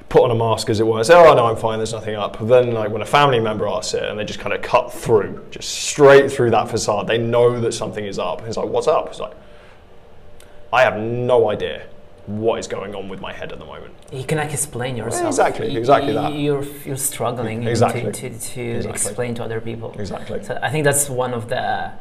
[0.08, 1.04] put on a mask, as it were.
[1.04, 1.78] Say, "Oh no, I'm fine.
[1.78, 4.40] There's nothing up." But then, like, when a family member asks it, and they just
[4.40, 8.42] kind of cut through, just straight through that facade, they know that something is up.
[8.42, 9.34] It's like, "What's up?" It's like,
[10.72, 11.86] I have no idea
[12.26, 13.92] what is going on with my head at the moment.
[14.12, 16.32] you cannot explain yourself exactly, exactly that.
[16.34, 18.02] you're, you're struggling Exactly.
[18.02, 18.90] to, to, to Exactly.
[18.90, 20.42] explain to other people Exactly.
[20.44, 21.92] So I think that's one of the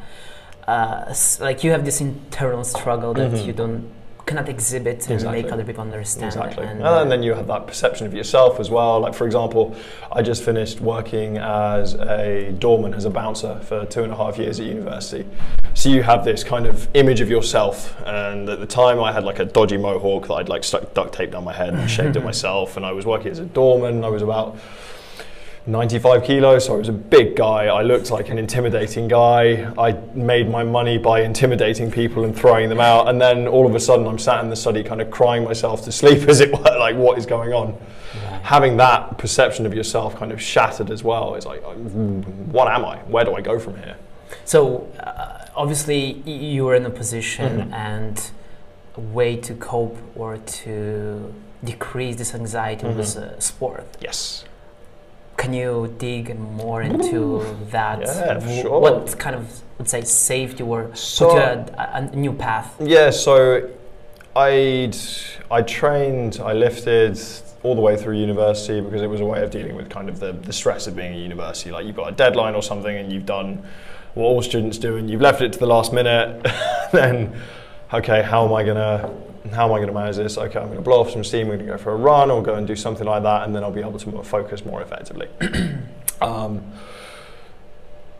[0.68, 3.46] uh, like you have this internal struggle that Mhm.
[3.46, 3.90] you don't
[4.26, 5.42] cannot exhibit and Exactly.
[5.42, 6.26] make other people understand.
[6.26, 6.64] Exactly.
[6.64, 9.00] And, And, then you have that perception of yourself as well.
[9.00, 9.74] Like, for example,
[10.12, 14.38] I just finished working as a doorman, as a bouncer for two and a half
[14.38, 15.24] years at university.
[15.80, 17.98] So you have this kind of image of yourself.
[18.04, 21.14] And at the time, I had like a dodgy mohawk that I'd like stuck duct
[21.14, 22.76] tape down my head and shaved it myself.
[22.76, 24.04] And I was working as a doorman.
[24.04, 24.58] I was about
[25.66, 27.68] 95 kilos, so I was a big guy.
[27.68, 29.72] I looked like an intimidating guy.
[29.78, 33.08] I made my money by intimidating people and throwing them out.
[33.08, 35.82] And then all of a sudden, I'm sat in the study, kind of crying myself
[35.84, 36.78] to sleep, as it were.
[36.78, 37.74] Like, what is going on?
[38.42, 41.36] Having that perception of yourself kind of shattered as well.
[41.36, 42.98] It's like, what am I?
[43.04, 43.96] Where do I go from here?
[44.44, 47.72] So uh, obviously you were in a position Mhm.
[47.72, 48.30] and
[48.96, 51.32] a way to cope or to
[51.64, 53.84] decrease this anxiety was uh, sport.
[54.00, 54.44] Yes.
[55.36, 58.00] Can you dig more into that?
[58.00, 58.80] Yeah, W- sure.
[58.80, 62.74] What kind of let's say saved you or So- put you a, a new path?
[62.80, 63.68] Yeah, so
[64.36, 64.96] I'd
[65.50, 67.18] I trained, I lifted
[67.62, 70.18] all the way through university because it was a way of dealing with kind of
[70.20, 71.70] the, the stress of being a university.
[71.70, 73.62] Like you've got a deadline or something and you've done
[74.14, 76.46] what all students do and you've left it to the last minute,
[76.92, 77.34] then
[77.92, 79.14] okay, how am I gonna
[79.52, 80.38] how am I gonna manage this?
[80.38, 82.54] Okay, I'm gonna blow off some steam, I'm gonna go for a run or go
[82.54, 85.28] and do something like that and then I'll be able to focus more effectively.
[86.20, 86.62] um,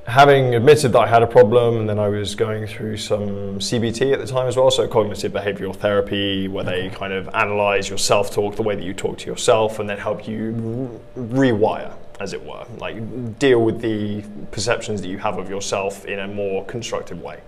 [0.07, 4.13] having admitted that I had a problem, and then I was going through some CBT
[4.13, 7.99] at the time as well, so cognitive behavioral therapy, where they kind of analyze your
[7.99, 12.35] self talk, the way that you talk to yourself, and then help you rewire as
[12.35, 12.65] it were.
[12.79, 17.41] Like deal with the perceptions that you have of yourself in a more constructive way.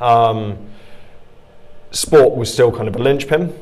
[0.00, 0.56] Um,
[1.90, 3.52] sport was still kind of a linchpin,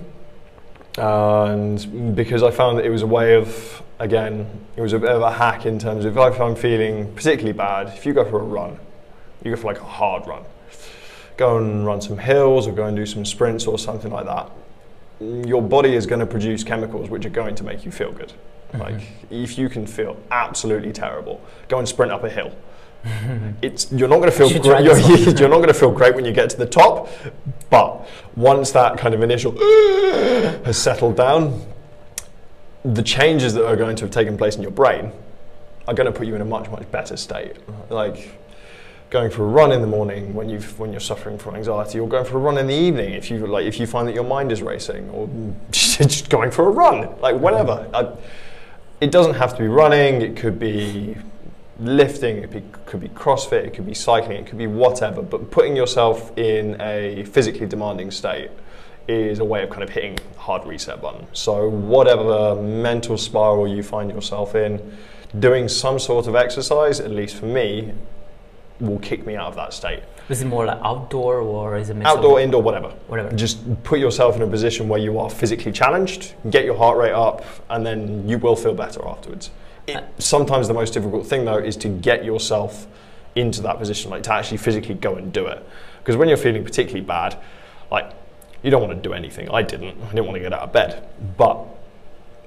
[0.99, 5.11] and because I found that it was a way of, again, it was a bit
[5.11, 8.41] of a hack in terms of if I'm feeling particularly bad, if you go for
[8.41, 8.79] a run,
[9.43, 10.45] you go for like a hard run,
[11.37, 14.51] go and run some hills or go and do some sprints or something like that.
[15.21, 18.35] Your body is going to produce chemicals which are going to make you feel good.
[18.79, 19.01] Like
[19.31, 22.53] if you can feel absolutely terrible, go and sprint up a hill.
[23.63, 24.85] it's you're not going to feel you great.
[24.85, 27.09] You're, you're not going to feel great when you get to the top,
[27.71, 29.53] but once that kind of initial
[30.65, 31.65] has settled down,
[32.85, 35.13] the changes that are going to have taken place in your brain
[35.87, 37.57] are going to put you in a much much better state.
[37.91, 38.37] Like
[39.11, 42.09] going for a run in the morning when you when you're suffering from anxiety, or
[42.09, 44.25] going for a run in the evening if you like if you find that your
[44.25, 45.29] mind is racing, or
[45.71, 47.89] just going for a run, like whatever.
[47.95, 48.13] I,
[49.01, 50.23] it doesn't have to be running.
[50.23, 51.17] It could be
[51.79, 52.39] lifting.
[52.39, 53.65] It be, could be CrossFit.
[53.65, 54.39] It could be cycling.
[54.39, 55.23] It could be whatever.
[55.23, 58.51] But putting yourself in a physically demanding state
[59.09, 61.27] is a way of kind of hitting hard reset button.
[61.33, 64.97] So whatever mental spiral you find yourself in,
[65.39, 67.93] doing some sort of exercise, at least for me,
[68.81, 70.03] will kick me out of that state.
[70.29, 72.89] Is it more like outdoor or is it of- Outdoor, indoor, whatever.
[73.07, 73.31] Whatever.
[73.37, 77.13] Just put yourself in a position where you are physically challenged, get your heart rate
[77.13, 79.51] up, and then you will feel better afterwards.
[79.87, 82.87] It, uh, sometimes the most difficult thing though is to get yourself
[83.37, 85.65] into that position, like to actually physically go and do it.
[85.99, 87.37] Because when you're feeling particularly bad,
[87.91, 88.11] like
[88.63, 89.49] you don't want to do anything.
[89.51, 89.97] I didn't.
[90.03, 91.09] I didn't want to get out of bed.
[91.37, 91.65] But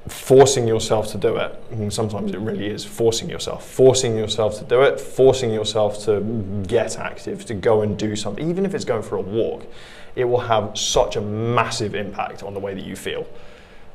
[0.07, 4.63] forcing yourself to do it, and sometimes it really is forcing yourself, forcing yourself to
[4.65, 6.21] do it, forcing yourself to
[6.67, 9.65] get active, to go and do something, even if it's going for a walk,
[10.15, 13.25] it will have such a massive impact on the way that you feel.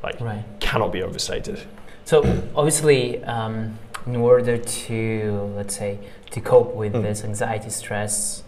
[0.03, 0.45] Like, Right.
[0.61, 1.61] cannot be overstated.
[2.05, 2.23] So
[2.55, 5.99] obviously, um, in order to let's say
[6.31, 7.03] to cope with Mm.
[7.03, 8.43] this anxiety, stress,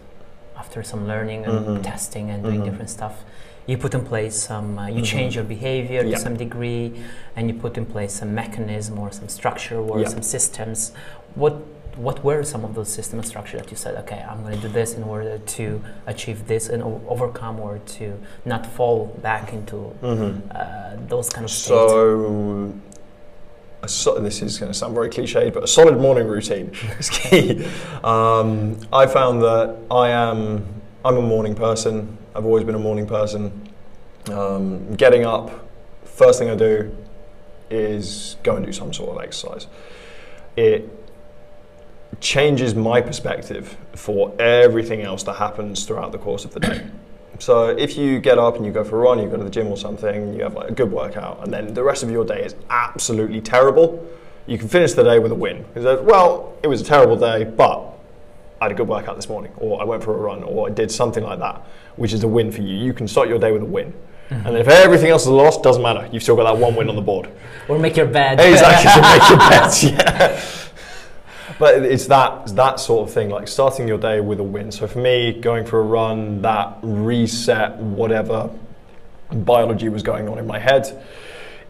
[0.55, 1.83] after some learning and Mhm.
[1.83, 2.65] testing and doing Mhm.
[2.65, 3.23] different stuff,
[3.67, 4.79] you put in place some.
[4.79, 5.05] Uh, you Mhm.
[5.05, 6.15] change your behavior Yeah.
[6.15, 6.85] to some degree,
[7.35, 10.07] and you put in place some mechanism or some structure or Yeah.
[10.07, 10.91] some systems.
[11.35, 11.55] What
[12.07, 14.61] what were some of those system and structure that you said, okay, I'm going to
[14.67, 18.05] do this in order to achieve this and o- overcome or to
[18.45, 20.51] not fall back into Mm-hmm.
[20.53, 20.63] uh,
[21.09, 21.49] those kind of?
[21.49, 22.71] So,
[23.81, 27.09] a so, this is going to sound very cliched, but a solid morning routine is
[27.09, 27.65] key.
[28.03, 30.65] Um, I found that I am
[31.03, 32.15] I'm a morning person.
[32.37, 33.67] I've always been a morning person.
[34.31, 35.67] Um, getting up,
[36.05, 36.95] first thing I do
[37.71, 39.65] is go and do some sort of exercise.
[40.55, 40.87] It
[42.19, 46.87] changes my perspective for everything else that happens throughout the course of the day.
[47.39, 49.49] So if you get up and you go for a run, you go to the
[49.51, 52.25] gym or something, you have like a good workout, and then the rest of your
[52.25, 54.03] day is absolutely terrible,
[54.47, 55.63] you can finish the day with a win.
[55.71, 57.96] Because well, it was a terrible day, but
[58.59, 60.71] I had a good workout this morning, or I went for a run, or I
[60.71, 61.65] did something like that,
[61.95, 62.75] which is a win for you.
[62.75, 63.93] You can start your day with a win.
[64.29, 64.33] Mm-hmm.
[64.33, 66.09] And then if everything else is lost, doesn't matter.
[66.11, 67.29] You've still got that one win on the board.
[67.67, 68.39] or make your bed.
[68.39, 70.63] Exactly, to make your bets, yeah.
[71.59, 74.71] But it's that it's that sort of thing, like starting your day with a win.
[74.71, 78.51] So for me, going for a run, that reset whatever
[79.31, 81.03] biology was going on in my head.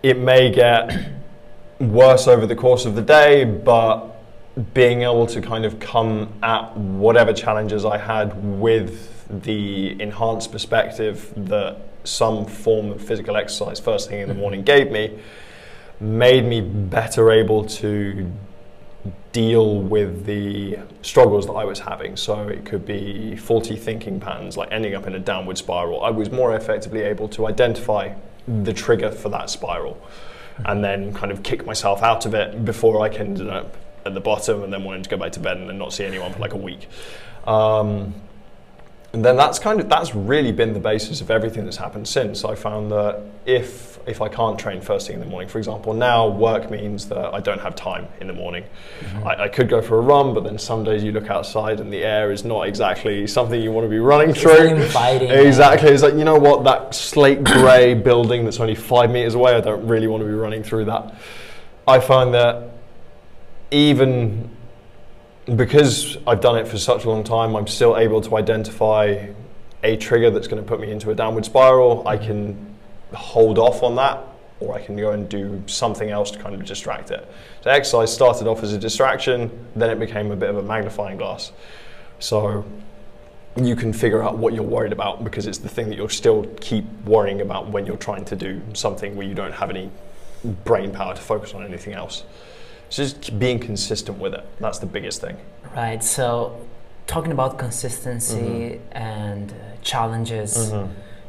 [0.04, 1.10] It may get
[1.80, 4.17] worse over the course of the day, but
[4.74, 11.32] being able to kind of come at whatever challenges I had with the enhanced perspective
[11.36, 14.41] that some form of physical exercise first thing in the mm-hmm.
[14.41, 15.20] morning gave me
[16.00, 18.32] made me better able to
[19.32, 22.15] deal with the struggles that I was having.
[22.15, 26.04] So it could be faulty thinking patterns, like ending up in a downward spiral.
[26.04, 28.13] I was more effectively able to identify
[28.48, 30.02] the trigger for that spiral
[30.58, 30.82] and mm-hmm.
[30.82, 34.64] then kind of kick myself out of it before I ended up at the bottom
[34.64, 36.54] and then wanting to go back to bed and then not see anyone for like
[36.54, 36.88] a week.
[37.46, 38.14] Um,
[39.14, 42.44] and then that's kind of that's really been the basis of everything that's happened since.
[42.44, 45.94] I found that if if I can't train first thing in the morning, for example,
[45.94, 48.64] now work means that I don't have time in the morning.
[49.26, 51.92] I, I could go for a run, but then some days you look outside and
[51.92, 54.68] the air is not exactly something you want to be running It's through.
[54.68, 55.90] inviting, Exactly.
[55.90, 59.56] It's like you know what that slate grey building that's only five meters away.
[59.56, 61.15] I don't really want to be running through that.
[61.88, 62.71] I find that
[63.72, 64.50] even
[65.56, 69.28] because I've done it for such a long time, I'm still able to identify
[69.84, 72.08] a trigger that's going to put me into a downward spiral.
[72.08, 72.26] I mm-hmm.
[72.26, 72.76] can
[73.13, 74.22] hold off on that,
[74.60, 77.30] or I can go and do something else to kind of distract it.
[77.62, 81.18] So exercise started off as a distraction, then it became a bit of a magnifying
[81.18, 81.52] glass.
[82.20, 82.65] So
[83.56, 86.44] you can figure out what you're worried about because it's the thing that you'll still
[86.60, 89.90] keep worrying about when you're trying to do something where you don't have any
[90.63, 92.24] brain power to focus on anything else.
[92.90, 94.46] So just being consistent with it.
[94.60, 95.38] That's the biggest thing.
[95.75, 96.04] Right.
[96.04, 96.65] So,
[97.06, 100.73] talking about consistency and uh, challenges,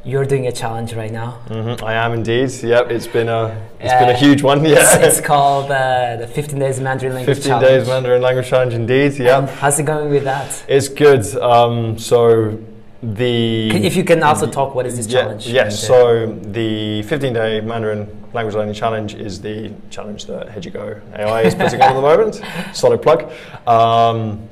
[0.05, 1.31] you're doing a challenge right now.
[1.49, 2.49] hmm I am indeed.
[2.63, 3.43] Yep, it's been a
[3.79, 4.59] it's been a Uh, huge one.
[4.65, 7.67] It's, Yeah, it's called uh, the 15 Days Mandarin Language 15 Challenge.
[7.67, 8.73] days Mandarin language challenge.
[8.73, 9.13] Indeed.
[9.19, 9.41] Yeah.
[9.41, 10.63] Yep, how's it going with that?
[10.67, 11.25] it's good.
[11.41, 12.57] Um, so
[13.03, 15.47] the If you can also talk, what is this Yeah, challenge?
[15.47, 20.49] Yes, And, uh, so the 15 day Mandarin language learning challenge is the challenge that
[20.49, 22.41] Hejigo AI is putting on at the moment.
[22.75, 23.31] Solid plug.
[23.67, 24.47] Um,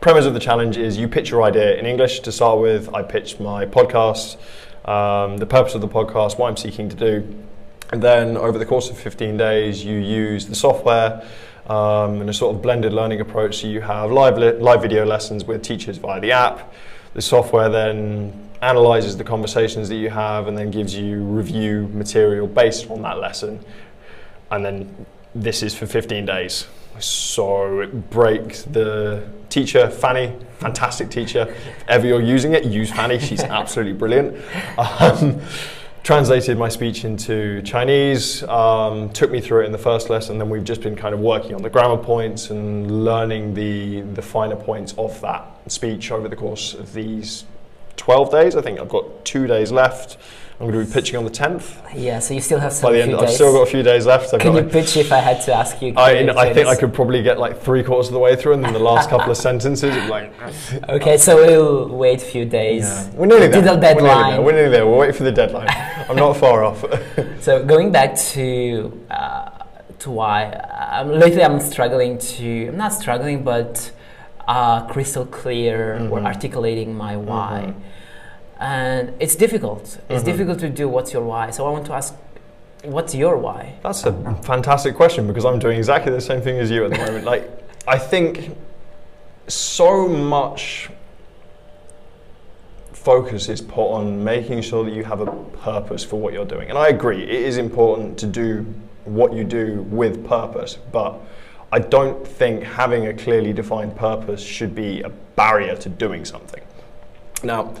[0.00, 2.94] premise of the challenge is you pitch your idea in English to start with.
[2.94, 4.36] I pitch my podcast,
[4.88, 7.44] um, the purpose of the podcast, what I'm seeking to do.
[7.90, 11.26] And then over the course of 15 days, you use the software
[11.66, 13.60] um, in a sort of blended learning approach.
[13.60, 16.72] So you have live, li- live video lessons with teachers via the app.
[17.14, 22.46] The software then analyzes the conversations that you have and then gives you review material
[22.46, 23.64] based on that lesson.
[24.50, 26.66] And then this is for 15 days.
[26.98, 31.42] So it breaks the teacher, Fanny, fantastic teacher.
[31.42, 33.18] If ever you're using it, use Fanny.
[33.18, 34.42] She's absolutely brilliant.
[34.78, 35.40] Um,
[36.02, 40.38] translated my speech into Chinese, um, took me through it in the first lesson.
[40.38, 44.22] Then we've just been kind of working on the grammar points and learning the, the
[44.22, 47.44] finer points of that speech over the course of these
[48.08, 48.56] 12 days.
[48.56, 50.16] I think I've got two days left.
[50.58, 51.76] I'm going to be pitching on the 10th.
[51.94, 53.20] Yeah, so you still have some By the end, days.
[53.20, 54.32] I've still got a few days left.
[54.32, 55.92] I've Can you like pitch if I had to ask you?
[55.94, 58.54] I, you I think I could probably get like three quarters of the way through,
[58.54, 60.32] and then the last couple of sentences, like,
[60.88, 62.84] Okay, so we'll wait a few days.
[62.84, 63.10] yeah.
[63.10, 63.60] we're nearly there.
[63.60, 64.40] We're nearly there.
[64.42, 64.86] We're nearly there.
[64.86, 65.68] We'll wait for the deadline.
[66.08, 66.82] I'm not far off.
[67.42, 69.50] So going back to uh,
[70.00, 70.46] to why
[70.92, 73.90] um, lately I'm struggling to I'm not struggling but
[74.48, 76.26] uh, crystal clear or Mhm.
[76.26, 77.74] articulating my why, Mhm.
[78.60, 79.98] And it's difficult.
[80.08, 80.26] It's Mhm.
[80.26, 81.50] difficult to do what's your why.
[81.50, 82.14] So I want to ask,
[82.84, 83.74] what's your why?
[83.82, 86.98] That's a fantastic question because I'm doing exactly the same thing as you at the
[86.98, 87.24] moment.
[87.24, 87.48] Like,
[87.86, 88.56] I think
[89.46, 90.90] so much
[92.92, 95.26] focus is put on making sure that you have a
[95.62, 96.68] purpose for what you're doing.
[96.68, 98.66] And I agree, it is important to do
[99.04, 101.14] what you do with purpose, but
[101.72, 106.60] I don't think having a clearly defined purpose should be a barrier to doing something.
[107.42, 107.72] Now,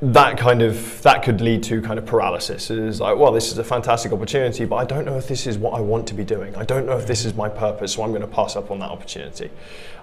[0.00, 2.70] that kind of that could lead to kind of paralysis.
[2.70, 5.46] It is like, well, this is a fantastic opportunity, but I don't know if this
[5.46, 6.54] is what I want to be doing.
[6.54, 8.78] I don't know if this is my purpose, so I'm going to pass up on
[8.78, 9.50] that opportunity.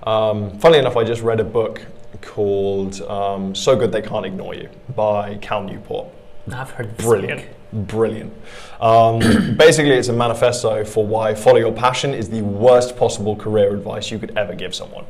[0.04, 1.82] Um, funnily enough, I just read a book
[2.22, 6.08] called um, "So Good They Can't Ignore You" by Cal Newport.
[6.52, 7.88] I've heard this Brilliant, book.
[7.88, 8.34] brilliant.
[8.82, 9.20] Um,
[9.58, 14.12] basically, it's a manifesto for why follow your passion is the worst possible career advice
[14.12, 15.06] you could ever give someone.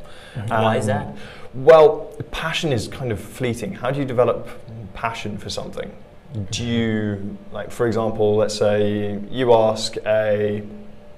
[0.47, 1.07] Why is Um, that?
[1.55, 3.73] Well, passion is kind of fleeting.
[3.73, 4.49] How do you develop
[4.95, 5.95] passion for something?
[6.51, 10.63] Do you, like, for example, let's say you ask a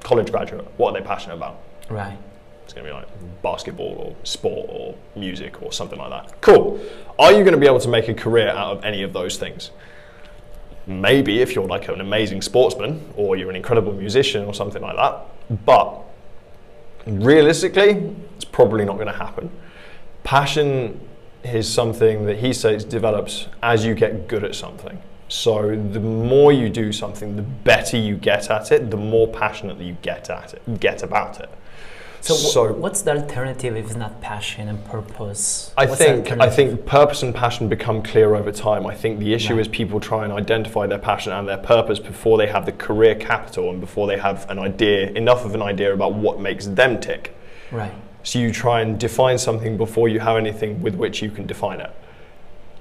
[0.04, 1.60] college graduate what are they passionate about?
[1.90, 2.18] Right.
[2.64, 3.08] It's going to be like
[3.42, 6.42] basketball or sport or music or something like that.
[6.42, 6.80] Cool.
[7.18, 9.38] Are you going to be able to make a career out of any of those
[9.38, 9.72] things?
[10.86, 14.98] Maybe if you're like an amazing sportsman or you're an incredible musician or something like
[14.98, 15.66] that.
[15.66, 16.02] But
[17.06, 19.50] realistically, it's probably not going to happen.
[20.24, 21.00] Passion
[21.54, 25.00] is something that he says develops as you get good at something.
[25.30, 29.78] So the more you do something, the better you get at it, the more passionate
[29.78, 31.50] that you get at it, get about it.
[32.22, 35.72] So, wh- what's the alternative if it's not passion and purpose?
[35.78, 38.86] I What's think I think purpose and passion become clear over time.
[38.88, 39.62] I think the issue Right.
[39.62, 43.16] is people try and identify their passion and their purpose before they have the career
[43.16, 47.00] capital and before they have an idea enough of an idea about what makes them
[47.00, 47.36] tick.
[47.72, 47.93] Right.
[48.24, 51.80] So you try and define something before you have anything with which you can define
[51.80, 51.91] it.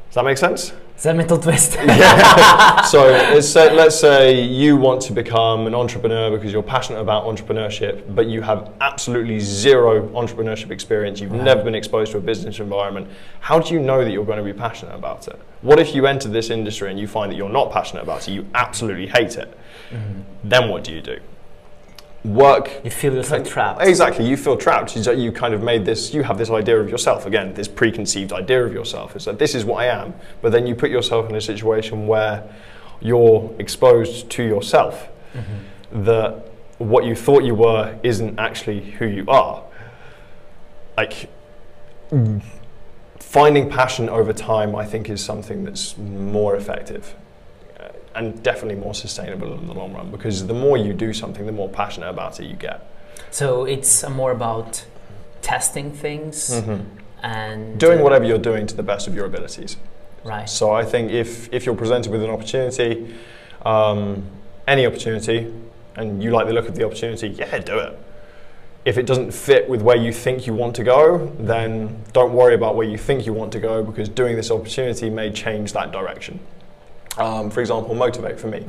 [0.09, 0.73] Does that make sense?
[0.97, 1.73] Is that a mental twist?
[2.91, 7.25] so let's say, let's say you want to become an entrepreneur because you're passionate about
[7.25, 11.21] entrepreneurship, but you have absolutely zero entrepreneurship experience.
[11.21, 11.43] You've Right.
[11.43, 13.09] never been exposed to a business environment.
[13.41, 15.39] How do you know that you're going to be passionate about it?
[15.61, 18.33] What if you enter this industry and you find that you're not passionate about it?
[18.33, 19.55] You absolutely hate it.
[19.91, 20.21] Mm-hmm.
[20.49, 21.19] Then what do you do?
[22.27, 23.83] Work you feel yourself trapped.
[23.83, 24.97] Exactly, you feel trapped.
[24.97, 28.33] You, you kind of made this, you have this idea of yourself, again, this preconceived
[28.33, 29.15] idea of yourself.
[29.15, 30.13] It's like, this is what I am.
[30.43, 32.43] But then you put yourself in a situation where
[33.01, 36.05] you're exposed to yourself, mm-hmm.
[36.05, 36.49] that
[36.79, 39.63] what you thought you were isn't actually who you are.
[40.97, 41.31] Like,
[43.21, 47.15] finding passion over time, I think, is something that's more effective
[48.17, 51.53] and definitely more sustainable in the long run because the more you do something, the
[51.53, 52.91] more passionate about it you get.
[53.31, 54.85] So it's more about
[55.43, 56.51] testing things
[57.23, 59.77] and Doing whatever you're doing to the best of your abilities.
[60.25, 60.49] Right.
[60.49, 63.15] So I think if, if you're presented with an opportunity,
[63.65, 64.25] um,
[64.67, 65.53] any opportunity,
[65.97, 67.99] and you like the look of the opportunity, yeah, do it.
[68.85, 72.55] If it doesn't fit with where you think you want to go, then don't worry
[72.55, 75.91] about where you think you want to go because doing this opportunity may change that
[75.91, 76.39] direction.
[77.19, 78.65] Um, for example, motivate for me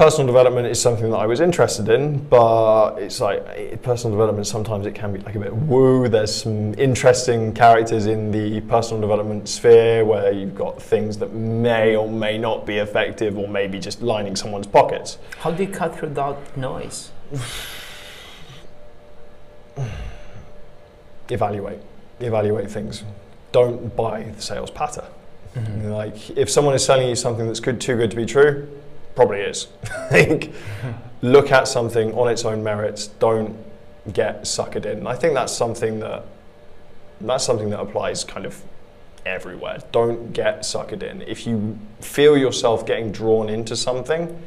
[0.00, 4.86] personal development is something that I was interested in, but it's like personal development sometimes
[4.86, 6.08] it can be like a bit woo.
[6.08, 11.96] There's some interesting characters in the personal development sphere where you've got things that may
[11.96, 15.18] or may not be effective or maybe just lining someone's pockets.
[15.36, 17.10] How do you cut through that noise?
[21.28, 21.80] Evaluate.
[22.20, 23.04] Evaluate things.
[23.52, 25.04] Don't buy the sales patter.
[25.54, 25.90] Mm-hmm.
[25.90, 28.68] Like if someone is selling you something that's good, too good to be true,
[29.14, 29.68] probably is.
[30.10, 30.52] like,
[31.22, 33.08] look at something on its own merits.
[33.08, 33.56] Don't
[34.12, 35.06] get suckered in.
[35.06, 36.24] I think that's something that
[37.20, 38.62] that's something that applies kind of
[39.26, 39.78] everywhere.
[39.92, 41.22] Don't get suckered in.
[41.22, 44.42] If you feel yourself getting drawn into something,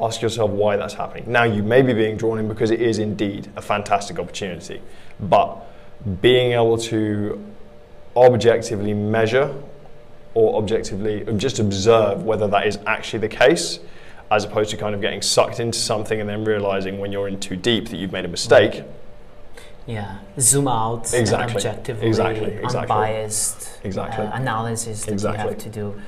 [0.00, 1.24] ask yourself why that's happening.
[1.26, 4.80] Now you may be being drawn in because it is indeed a fantastic opportunity,
[5.18, 5.56] but
[6.20, 7.44] being able to
[8.16, 9.54] objectively measure
[10.34, 13.78] or objectively just observe whether that is actually the case
[14.30, 17.38] as opposed to kind of getting sucked into something and then realizing when you're in
[17.38, 18.82] too deep that you've made a mistake.
[19.86, 21.54] Yeah, zoom out Exactly.
[21.56, 22.80] objectively, Exactly, exactly.
[22.80, 24.24] unbiased Exactly.
[24.26, 25.44] uh, analysis that Exactly.
[25.44, 26.00] you have to do.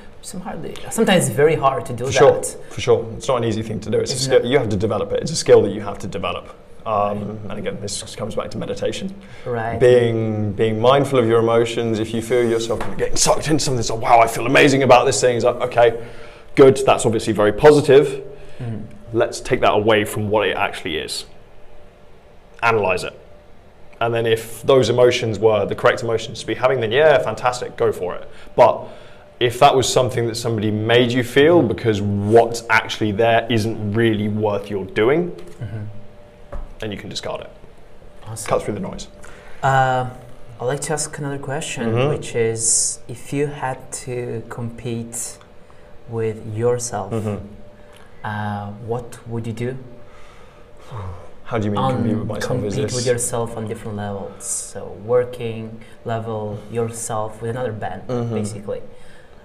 [0.43, 2.17] Hardly, sometimes it's very hard to do For that.
[2.17, 3.05] sure, for sure.
[3.15, 3.99] It's not an easy thing to do.
[3.99, 4.45] It's a skill.
[4.45, 5.21] You have to develop it.
[5.21, 6.53] It's a skill that you have to develop.
[6.87, 9.13] Um, and again, this comes back to meditation.
[9.45, 9.77] Right.
[9.77, 11.99] Being being mindful of your emotions.
[11.99, 14.45] If you feel yourself kind of getting sucked into something, it's like, wow, I feel
[14.45, 15.35] amazing about this thing.
[15.35, 16.07] It's like, okay,
[16.55, 16.79] good.
[16.85, 18.23] That's obviously very positive.
[18.59, 18.83] Mhm.
[19.11, 21.25] Let's take that away from what it actually is.
[22.63, 23.13] Analyze it.
[23.99, 27.75] And then if those emotions were the correct emotions to be having, then yeah, fantastic,
[27.75, 28.29] go for it.
[28.55, 28.87] But
[29.39, 34.27] if that was something that somebody made you feel because what's actually there isn't really
[34.29, 35.31] worth your doing,
[35.61, 35.87] Mhm.
[36.79, 37.49] Then you can discard it.
[38.27, 38.49] Awesome.
[38.49, 39.07] Cut through the noise.
[39.63, 40.09] Uh,
[40.59, 42.09] I'd like to ask another question, Mhm.
[42.09, 45.37] which is if you had to compete
[46.09, 47.13] with yourself,
[48.23, 49.77] uh, what would you do?
[51.43, 52.47] How do you mean On- compete with myself?
[52.47, 54.43] Compete with yourself on different levels.
[54.43, 58.33] So working level, yourself with another band, Mhm.
[58.33, 58.81] basically,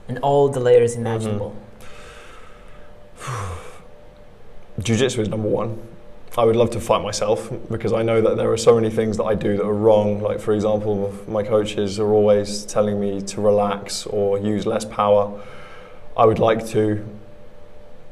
[0.09, 1.53] and all the layers imaginable.
[4.81, 5.79] Jiu-jitsu is number one.
[6.37, 9.19] I would love to fight myself because I know that there are so many things
[9.19, 10.23] that I do that are wrong.
[10.23, 15.39] Like for example, my coaches are always telling me to relax or use less power.
[16.17, 17.07] I would like to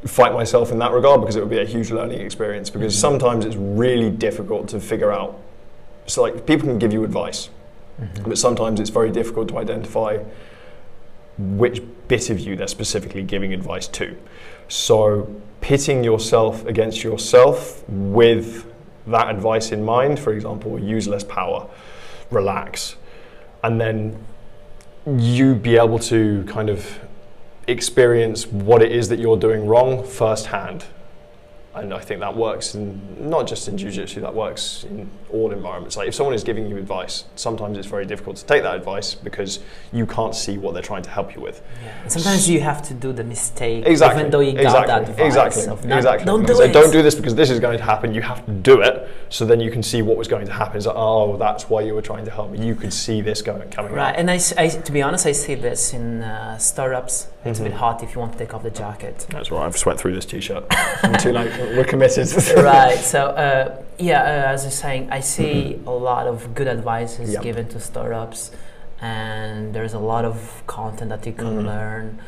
[0.04, 3.00] fight myself in that regard because it would be a huge learning experience because Mhm.
[3.00, 5.38] sometimes it's really difficult to figure out.
[6.06, 7.48] So like people can give you advice,
[8.00, 8.28] Mhm.
[8.28, 10.18] but sometimes it's very difficult to identify
[11.38, 14.14] which bit of you they're specifically giving advice to.
[14.68, 15.26] So,
[15.60, 18.66] pitting yourself against yourself with
[19.06, 21.68] that advice in mind, for example, use less power,
[22.30, 22.96] relax,
[23.62, 24.24] and then
[25.06, 27.00] you be able to kind of
[27.66, 30.84] experience what it is that you're doing wrong firsthand.
[31.72, 33.00] And I think that works in
[33.30, 35.96] not just in jiu-jitsu, that works in all environments.
[35.96, 39.14] Like if someone is giving you advice, sometimes it's very difficult to take that advice
[39.14, 39.60] because
[39.92, 41.62] you can't see what they're trying to help you with.
[41.84, 42.08] Yeah.
[42.08, 44.18] Sometimes you have to do the mistake, Exactly.
[44.20, 44.86] even though you got exactly.
[44.88, 45.66] that advice exactly.
[45.68, 46.26] of not, exactly.
[46.26, 46.72] don't do it.
[46.72, 48.12] don't do this because this is going to happen.
[48.14, 50.76] You have to do it so then you can see what was going to happen.
[50.76, 52.66] It's like, oh, that's why you were trying to help me.
[52.66, 54.18] You could see this going coming Right, up.
[54.18, 57.28] and I, I- to be honest, I see this in uh, startups.
[57.42, 57.76] It's a bit Mhm.
[57.76, 59.26] hot if you want to take off the jacket.
[59.30, 59.64] That's right.
[59.64, 60.64] I've sweat through this t-shirt.
[61.02, 61.50] I'm too late.
[61.76, 62.26] We're committed.
[62.56, 62.98] right.
[62.98, 67.32] So uh, yeah, uh, as I was saying, I see a lot of good advices
[67.34, 67.42] Yep.
[67.42, 68.50] given to startups,
[69.00, 71.66] and there's a lot of content that you can Mhm.
[71.66, 72.18] learn.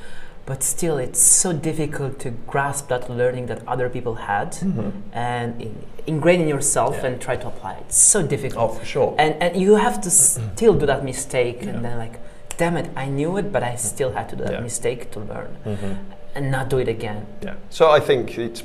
[0.44, 4.90] But still, it's so difficult to grasp that learning that other people had Mhm.
[5.12, 5.72] and in,
[6.06, 7.06] ingrain in yourself Yeah.
[7.06, 7.84] and try to apply it.
[7.88, 8.70] It's so difficult.
[8.70, 9.14] Oh, for sure.
[9.18, 11.70] and and you have to still do that mistake Yeah.
[11.70, 12.16] and then like
[12.58, 14.60] damn it i knew it but i still had to do that Yeah.
[14.70, 15.96] mistake to learn Mhm.
[16.34, 17.54] and not do it again Yeah.
[17.70, 18.62] So I think it's,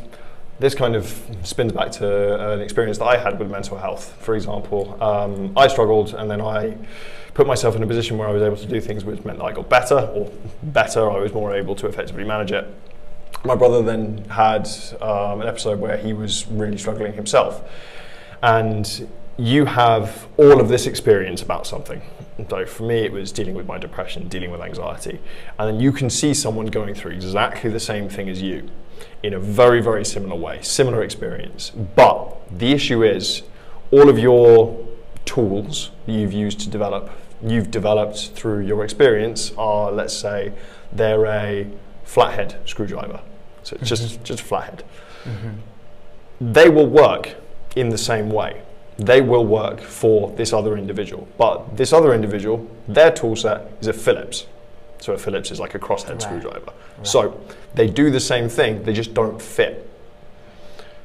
[0.59, 4.15] this kind of spins back to an experience that I had with mental health.
[4.19, 6.77] For example, um, I struggled and then I
[7.35, 9.45] put myself in a position where I was able to do things which meant that
[9.45, 10.31] I got better, or
[10.63, 12.67] better, I was more able to effectively manage it.
[13.45, 14.67] My brother then had
[14.99, 17.63] um, an episode where he was really struggling himself.
[18.41, 22.01] And you have all of this experience about something.
[22.49, 25.19] So for me, it was dealing with my depression, dealing with anxiety.
[25.59, 28.67] And then you can see someone going through exactly the same thing as you
[29.23, 31.71] in a very, very similar way, similar experience.
[31.95, 33.43] But the issue is
[33.91, 34.85] all of your
[35.25, 37.09] tools you've used to develop,
[37.43, 40.53] you've developed through your experience are, let's say,
[40.91, 41.67] they're a
[42.03, 43.19] flathead screwdriver.
[43.63, 44.23] So it's just, mm-hmm.
[44.23, 44.83] just a flathead.
[45.23, 46.53] Mm-hmm.
[46.53, 47.35] they will work
[47.75, 48.61] in the same way.
[48.97, 51.27] They will work for this other individual.
[51.37, 54.47] But this other individual, their tool set is a Phillips.
[54.99, 56.21] So a Phillips is like a crosshead Right.
[56.21, 56.73] screwdriver.
[57.03, 57.39] So
[57.75, 59.87] they do the same thing, they just don't fit.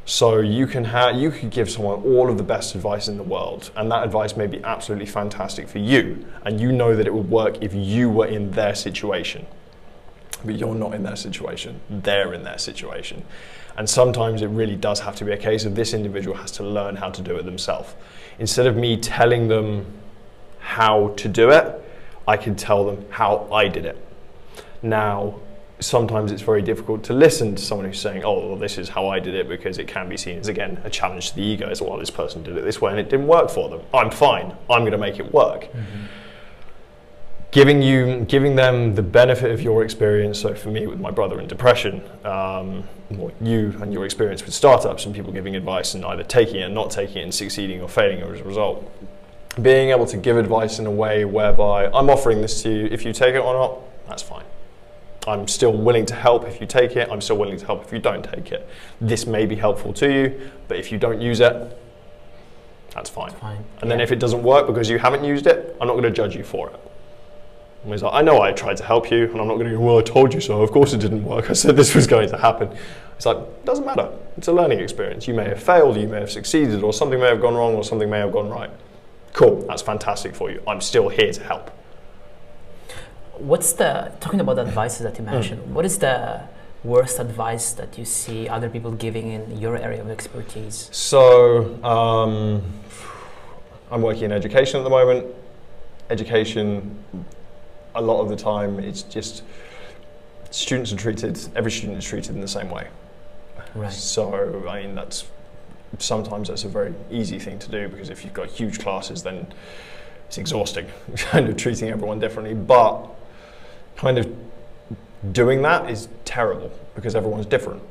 [0.05, 3.23] So you can have you could give someone all of the best advice in the
[3.23, 7.15] world, and that advice may be absolutely fantastic for you, and you know that it
[7.15, 9.47] would work if you were in their situation.
[10.45, 13.23] But you're not in their situation; they're in their situation,
[13.77, 16.65] and sometimes it really does have to be a case of this individual has to
[16.65, 17.95] learn how to do it themselves.
[18.41, 19.87] Instead of me telling them
[20.59, 21.81] how to do it,
[22.27, 23.99] I can tell them how I did it.
[24.83, 25.41] Now,
[25.81, 29.09] sometimes it's very difficult to listen to someone who's saying, oh, well, this is how
[29.09, 31.69] I did it, because it can be seen as, again, a challenge to the ego.
[31.69, 33.81] As well, this person did it this way and it didn't work for them.
[33.93, 34.57] I'm fine.
[34.71, 35.69] I'm going to make it work.
[37.51, 40.41] Giving you, giving them the benefit of your experience.
[40.41, 44.55] So for me, with my brother in depression, um, or you and your experience with
[44.55, 47.83] startups and people giving advice and either taking it and not taking it and succeeding
[47.83, 48.91] or failing as a result.
[49.61, 52.87] Being able to give advice in a way whereby I'm offering this to you.
[52.87, 54.45] If you take it or not, that's fine.
[55.27, 57.09] I'm still willing to help if you take it.
[57.11, 58.69] I'm still willing to help if you don't take it.
[59.01, 61.79] This may be helpful to you, but if you don't use it,
[62.95, 63.31] that's fine.
[63.33, 63.65] Fine.
[63.81, 66.11] And then if it doesn't work because you haven't used it, I'm not going to
[66.11, 66.81] judge you for it.
[67.85, 69.77] I was like, I know I tried to help you, and I'm not going to
[69.77, 70.63] go, well, I told you so.
[70.63, 71.51] Of course it didn't work.
[71.51, 72.71] I said this was going to happen.
[73.17, 74.11] It's like, it doesn't matter.
[74.37, 75.27] It's a learning experience.
[75.27, 77.83] You may have failed, you may have succeeded, or something may have gone wrong, or
[77.83, 78.71] something may have gone right.
[79.33, 80.63] Cool, that's fantastic for you.
[80.67, 81.71] I'm still here to help.
[83.39, 85.31] What's the talking about the advice that you Hmm.
[85.31, 85.75] mentioned?
[85.75, 86.41] What is the
[86.85, 90.89] worst advice that you see other people giving in your area of expertise?
[90.93, 92.63] So, um,
[93.91, 95.27] I'm working in education at the moment.
[96.11, 97.03] Education,
[97.95, 99.43] a lot of the time, it's just
[100.51, 102.87] students are treated, every student is treated in the same way.
[103.75, 103.93] Right.
[103.93, 105.25] So, I mean, that's
[105.99, 109.47] sometimes that's a very easy thing to do because if you've got huge classes, then
[110.27, 110.87] it's exhausting,
[111.17, 112.55] kind of treating everyone differently.
[112.55, 113.09] But
[113.97, 114.35] kind of
[115.33, 117.83] doing that is terrible because everyone's different.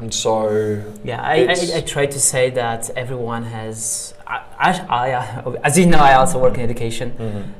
[0.00, 4.14] And so, Yeah, I, I, I try to say that everyone has.
[4.26, 7.50] I, I, as you know, I also work in education, mm-hmm.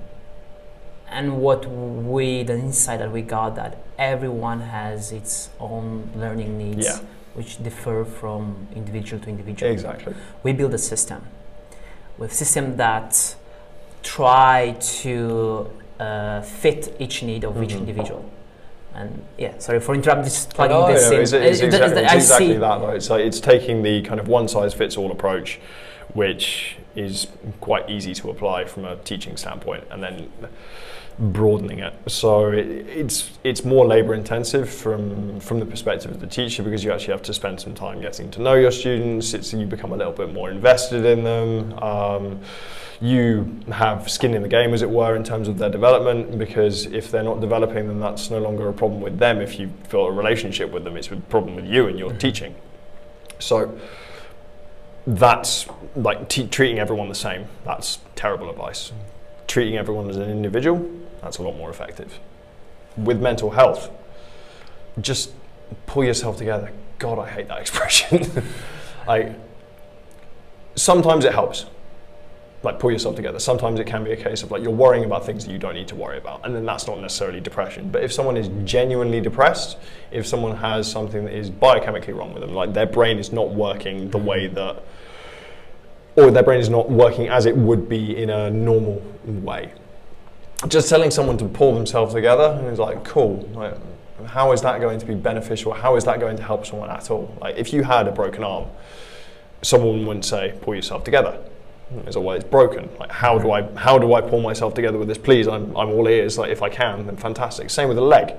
[1.08, 6.86] and what we, the insight that we got, that everyone has its own learning needs,
[6.86, 6.98] Yeah.
[7.34, 9.70] Which differ from individual to individual.
[9.72, 10.14] exactly.
[10.42, 11.22] we build a system
[12.18, 13.34] with system that
[14.02, 15.68] try to
[16.00, 17.78] uh, fit each need of each Mhm.
[17.78, 18.24] individual
[18.94, 21.88] and yeah sorry for interrupting just plugging No, this no, in It's, it's, Uh, exactly,
[21.94, 22.78] th- it's exactly see that.
[22.80, 22.90] Though.
[22.90, 25.60] It's like it's taking the kind of one size fits all approach,
[26.12, 27.26] which is
[27.60, 30.28] quite easy to apply from a teaching standpoint, and then
[31.18, 31.94] broadening it.
[32.08, 36.82] So it, it's it's more labour intensive from from the perspective of the teacher because
[36.84, 39.34] you actually have to spend some time getting to know your students.
[39.34, 41.78] It's you become a little bit more invested in them.
[41.82, 42.40] Um,
[43.02, 46.38] you have skin in the game, as it were, in terms of their development.
[46.38, 49.40] Because if they're not developing, then that's no longer a problem with them.
[49.40, 52.54] If you feel a relationship with them, it's a problem with you and your teaching.
[53.40, 53.76] So
[55.04, 57.46] that's like t- treating everyone the same.
[57.64, 58.92] That's terrible advice.
[59.48, 60.88] Treating everyone as an individual,
[61.22, 62.18] that's a lot more effective.
[62.96, 63.90] With mental health,
[65.00, 65.32] just
[65.86, 66.70] pull yourself together.
[66.98, 68.26] God, I hate that expression.
[69.06, 69.32] like,
[70.74, 71.66] sometimes it helps.
[72.62, 73.40] Like, pull yourself together.
[73.40, 75.74] Sometimes it can be a case of like you're worrying about things that you don't
[75.74, 77.90] need to worry about, and then that's not necessarily depression.
[77.90, 79.78] But if someone is genuinely depressed,
[80.12, 83.50] if someone has something that is biochemically wrong with them, like their brain is not
[83.50, 84.26] working the mm-hmm.
[84.28, 84.84] way that
[86.16, 89.72] or their brain is not working as it would be in a normal way.
[90.68, 93.48] Just telling someone to pull themselves together and it's like, cool.
[93.52, 93.74] Like,
[94.26, 95.72] how is that going to be beneficial?
[95.72, 97.36] How is that going to help someone at all?
[97.40, 98.66] Like, if you had a broken arm,
[99.62, 101.38] someone wouldn't say, pull yourself together.
[102.06, 102.88] It's always broken.
[102.98, 105.18] Like, how do I how do I pull myself together with this?
[105.18, 106.38] Please, I'm, I'm all ears.
[106.38, 107.68] Like, if I can, then fantastic.
[107.68, 108.34] Same with a leg.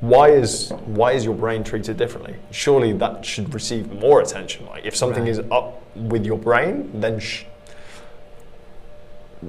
[0.00, 2.36] Why is why is your brain treated differently?
[2.50, 4.64] Surely that should receive more attention.
[4.66, 5.32] Like, if something Right.
[5.32, 7.44] is up with your brain, then sh-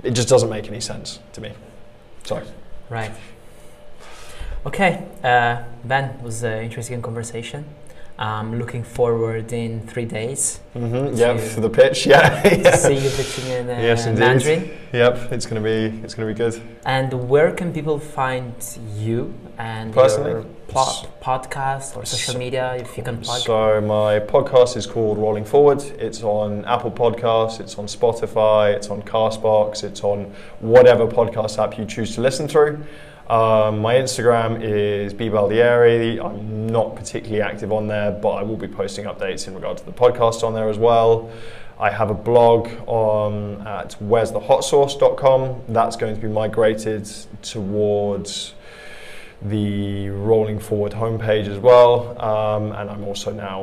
[0.03, 1.53] it just doesn't make any sense to me.
[2.25, 2.45] Sorry.
[2.89, 3.11] right
[4.65, 7.65] okay uh, ben it was an interesting conversation
[8.17, 11.15] i'm looking forward in three days Mm-hmm.
[11.15, 12.05] Yeah, for the pitch.
[12.13, 12.43] Yeah.
[12.47, 12.75] yeah.
[12.75, 14.19] see you pitching in uh, Yes, indeed.
[14.19, 14.61] mandarin
[14.91, 15.31] Yep.
[15.31, 16.55] It's gonna be it's gonna be good.
[16.85, 18.53] and where can people find
[18.97, 20.45] you and Personally?
[20.69, 25.45] podcast or social So- media if you can plug So my podcast is called Rolling
[25.45, 25.81] Forward.
[25.99, 31.77] It's on Apple Podcasts, it's on Spotify, it's on Castbox, it's on whatever podcast app
[31.77, 32.79] you choose to listen through.
[33.29, 36.23] Um, my Instagram is bbaldieri.
[36.23, 39.85] I'm not particularly active on there, but I will be posting updates in regard to
[39.85, 41.31] the podcast on there as well.
[41.79, 45.61] I have a blog on at where'sthehotsauce.com.
[45.69, 47.09] That's going to be migrated
[47.41, 48.53] towards
[49.41, 52.19] the rolling forward homepage as well.
[52.21, 53.53] Um, and I'm also now